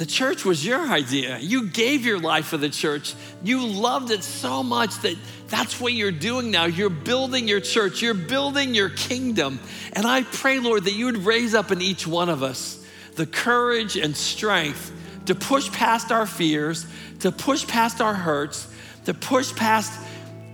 [0.00, 1.38] The church was your idea.
[1.40, 3.12] You gave your life for the church.
[3.44, 5.14] You loved it so much that
[5.48, 6.64] that's what you're doing now.
[6.64, 9.60] You're building your church, you're building your kingdom.
[9.92, 12.82] And I pray, Lord, that you would raise up in each one of us
[13.16, 14.90] the courage and strength
[15.26, 16.86] to push past our fears,
[17.18, 18.72] to push past our hurts,
[19.04, 19.92] to push past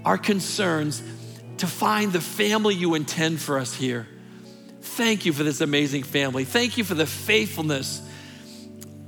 [0.04, 1.04] our concerns,
[1.58, 4.08] to find the family you intend for us here.
[4.80, 6.44] Thank you for this amazing family.
[6.44, 8.02] Thank you for the faithfulness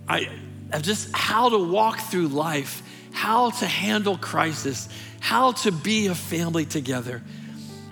[0.09, 0.29] I,
[0.73, 2.83] of just how to walk through life,
[3.13, 4.89] how to handle crisis,
[5.21, 7.23] how to be a family together.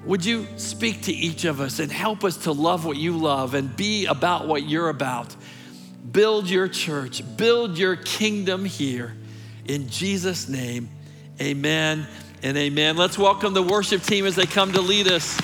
[0.04, 3.54] Would you speak to each of us and help us to love what you love
[3.54, 5.34] and be about what you're about?
[6.12, 9.16] Build your church, build your kingdom here.
[9.64, 10.88] In Jesus' name,
[11.40, 12.06] amen
[12.42, 12.96] and amen.
[12.96, 15.36] Let's welcome the worship team as they come to lead us.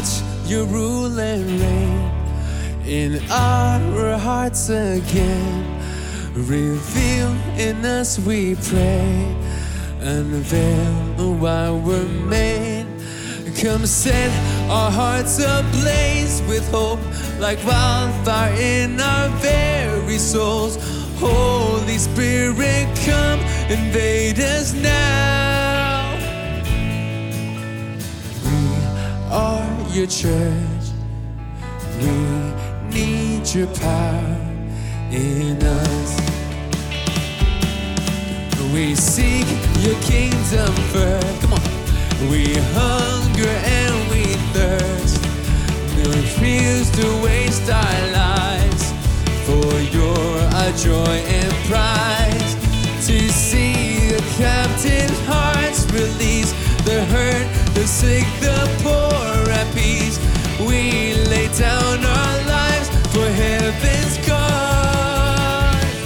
[0.00, 2.10] Set your rule and reign
[2.86, 5.64] in our hearts again.
[6.34, 9.36] Reveal in us, we pray.
[10.00, 12.86] Unveil why we're made.
[13.60, 14.30] Come set
[14.70, 17.00] our hearts ablaze with hope,
[17.40, 20.76] like wildfire in our very souls.
[21.18, 25.57] Holy Spirit, come invade us now.
[29.90, 30.84] Your church.
[31.98, 32.10] We
[32.92, 34.36] need your power
[35.10, 36.20] in us.
[38.72, 39.46] We seek
[39.80, 41.40] your kingdom first.
[41.40, 41.62] Come on.
[42.30, 45.24] We hunger and we thirst.
[45.96, 48.92] refuse to waste our lives.
[49.46, 52.54] For you're our joy and prize.
[53.06, 56.52] To see the captive hearts release
[56.88, 60.18] the hurt, the sick, the poor at peace.
[60.58, 65.98] We lay down our lives for heaven's cause.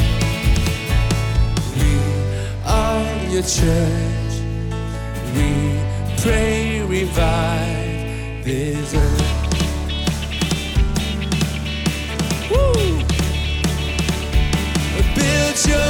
[1.78, 1.92] We
[2.66, 4.34] are your church.
[5.36, 5.50] We
[6.20, 9.30] pray, revive this earth.
[12.50, 13.04] Woo!
[15.14, 15.81] Build your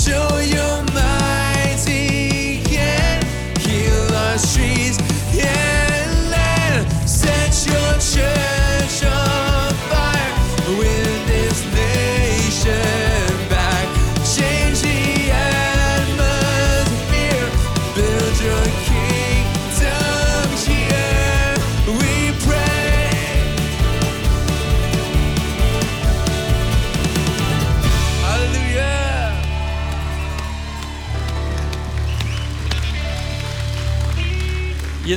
[0.00, 0.59] Show your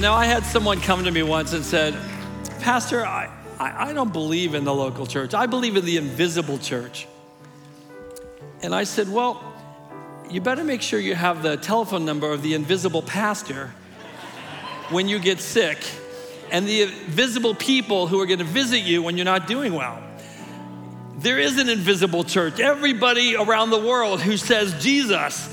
[0.04, 1.96] know, I had someone come to me once and said,
[2.60, 5.34] Pastor, I, I, I don't believe in the local church.
[5.34, 7.08] I believe in the invisible church.
[8.62, 9.42] And I said, Well,
[10.30, 13.72] you better make sure you have the telephone number of the invisible pastor
[14.90, 15.78] when you get sick
[16.52, 20.04] and the invisible people who are going to visit you when you're not doing well.
[21.16, 22.60] There is an invisible church.
[22.60, 25.50] Everybody around the world who says Jesus,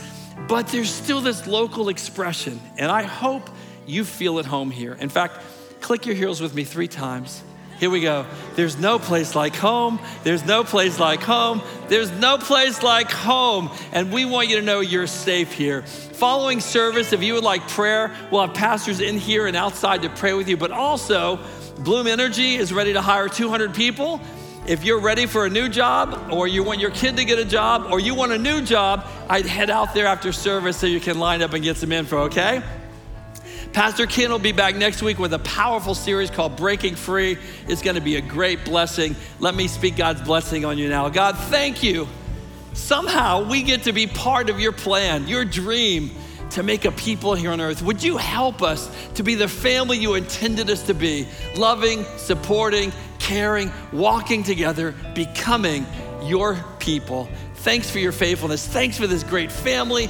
[0.48, 2.60] but there's still this local expression.
[2.77, 3.48] And I hope
[3.91, 4.95] you feel at home here.
[4.95, 5.41] In fact,
[5.81, 7.43] click your heels with me three times.
[7.81, 8.27] Here we go.
[8.57, 10.01] There's no place like home.
[10.23, 11.62] There's no place like home.
[11.89, 13.71] There's no place like home.
[13.93, 15.81] And we want you to know you're safe here.
[15.83, 20.11] Following service, if you would like prayer, we'll have pastors in here and outside to
[20.11, 20.59] pray with you.
[20.59, 21.39] But also,
[21.79, 24.21] Bloom Energy is ready to hire 200 people.
[24.67, 27.47] If you're ready for a new job, or you want your kid to get a
[27.47, 31.01] job, or you want a new job, I'd head out there after service so you
[31.01, 32.62] can line up and get some info, okay?
[33.73, 37.39] Pastor Ken will be back next week with a powerful series called Breaking Free.
[37.69, 39.15] It's going to be a great blessing.
[39.39, 41.09] Let me speak God's blessing on you now.
[41.09, 42.09] God, thank you.
[42.73, 46.11] Somehow we get to be part of your plan, your dream
[46.51, 47.81] to make a people here on earth.
[47.81, 51.29] Would you help us to be the family you intended us to be?
[51.57, 55.87] Loving, supporting, caring, walking together, becoming
[56.25, 57.29] your people.
[57.55, 58.67] Thanks for your faithfulness.
[58.67, 60.09] Thanks for this great family.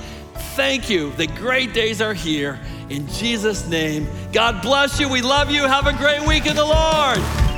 [0.56, 1.10] Thank you.
[1.12, 2.58] The great days are here.
[2.90, 5.08] In Jesus' name, God bless you.
[5.08, 5.62] We love you.
[5.62, 7.49] Have a great week in the Lord.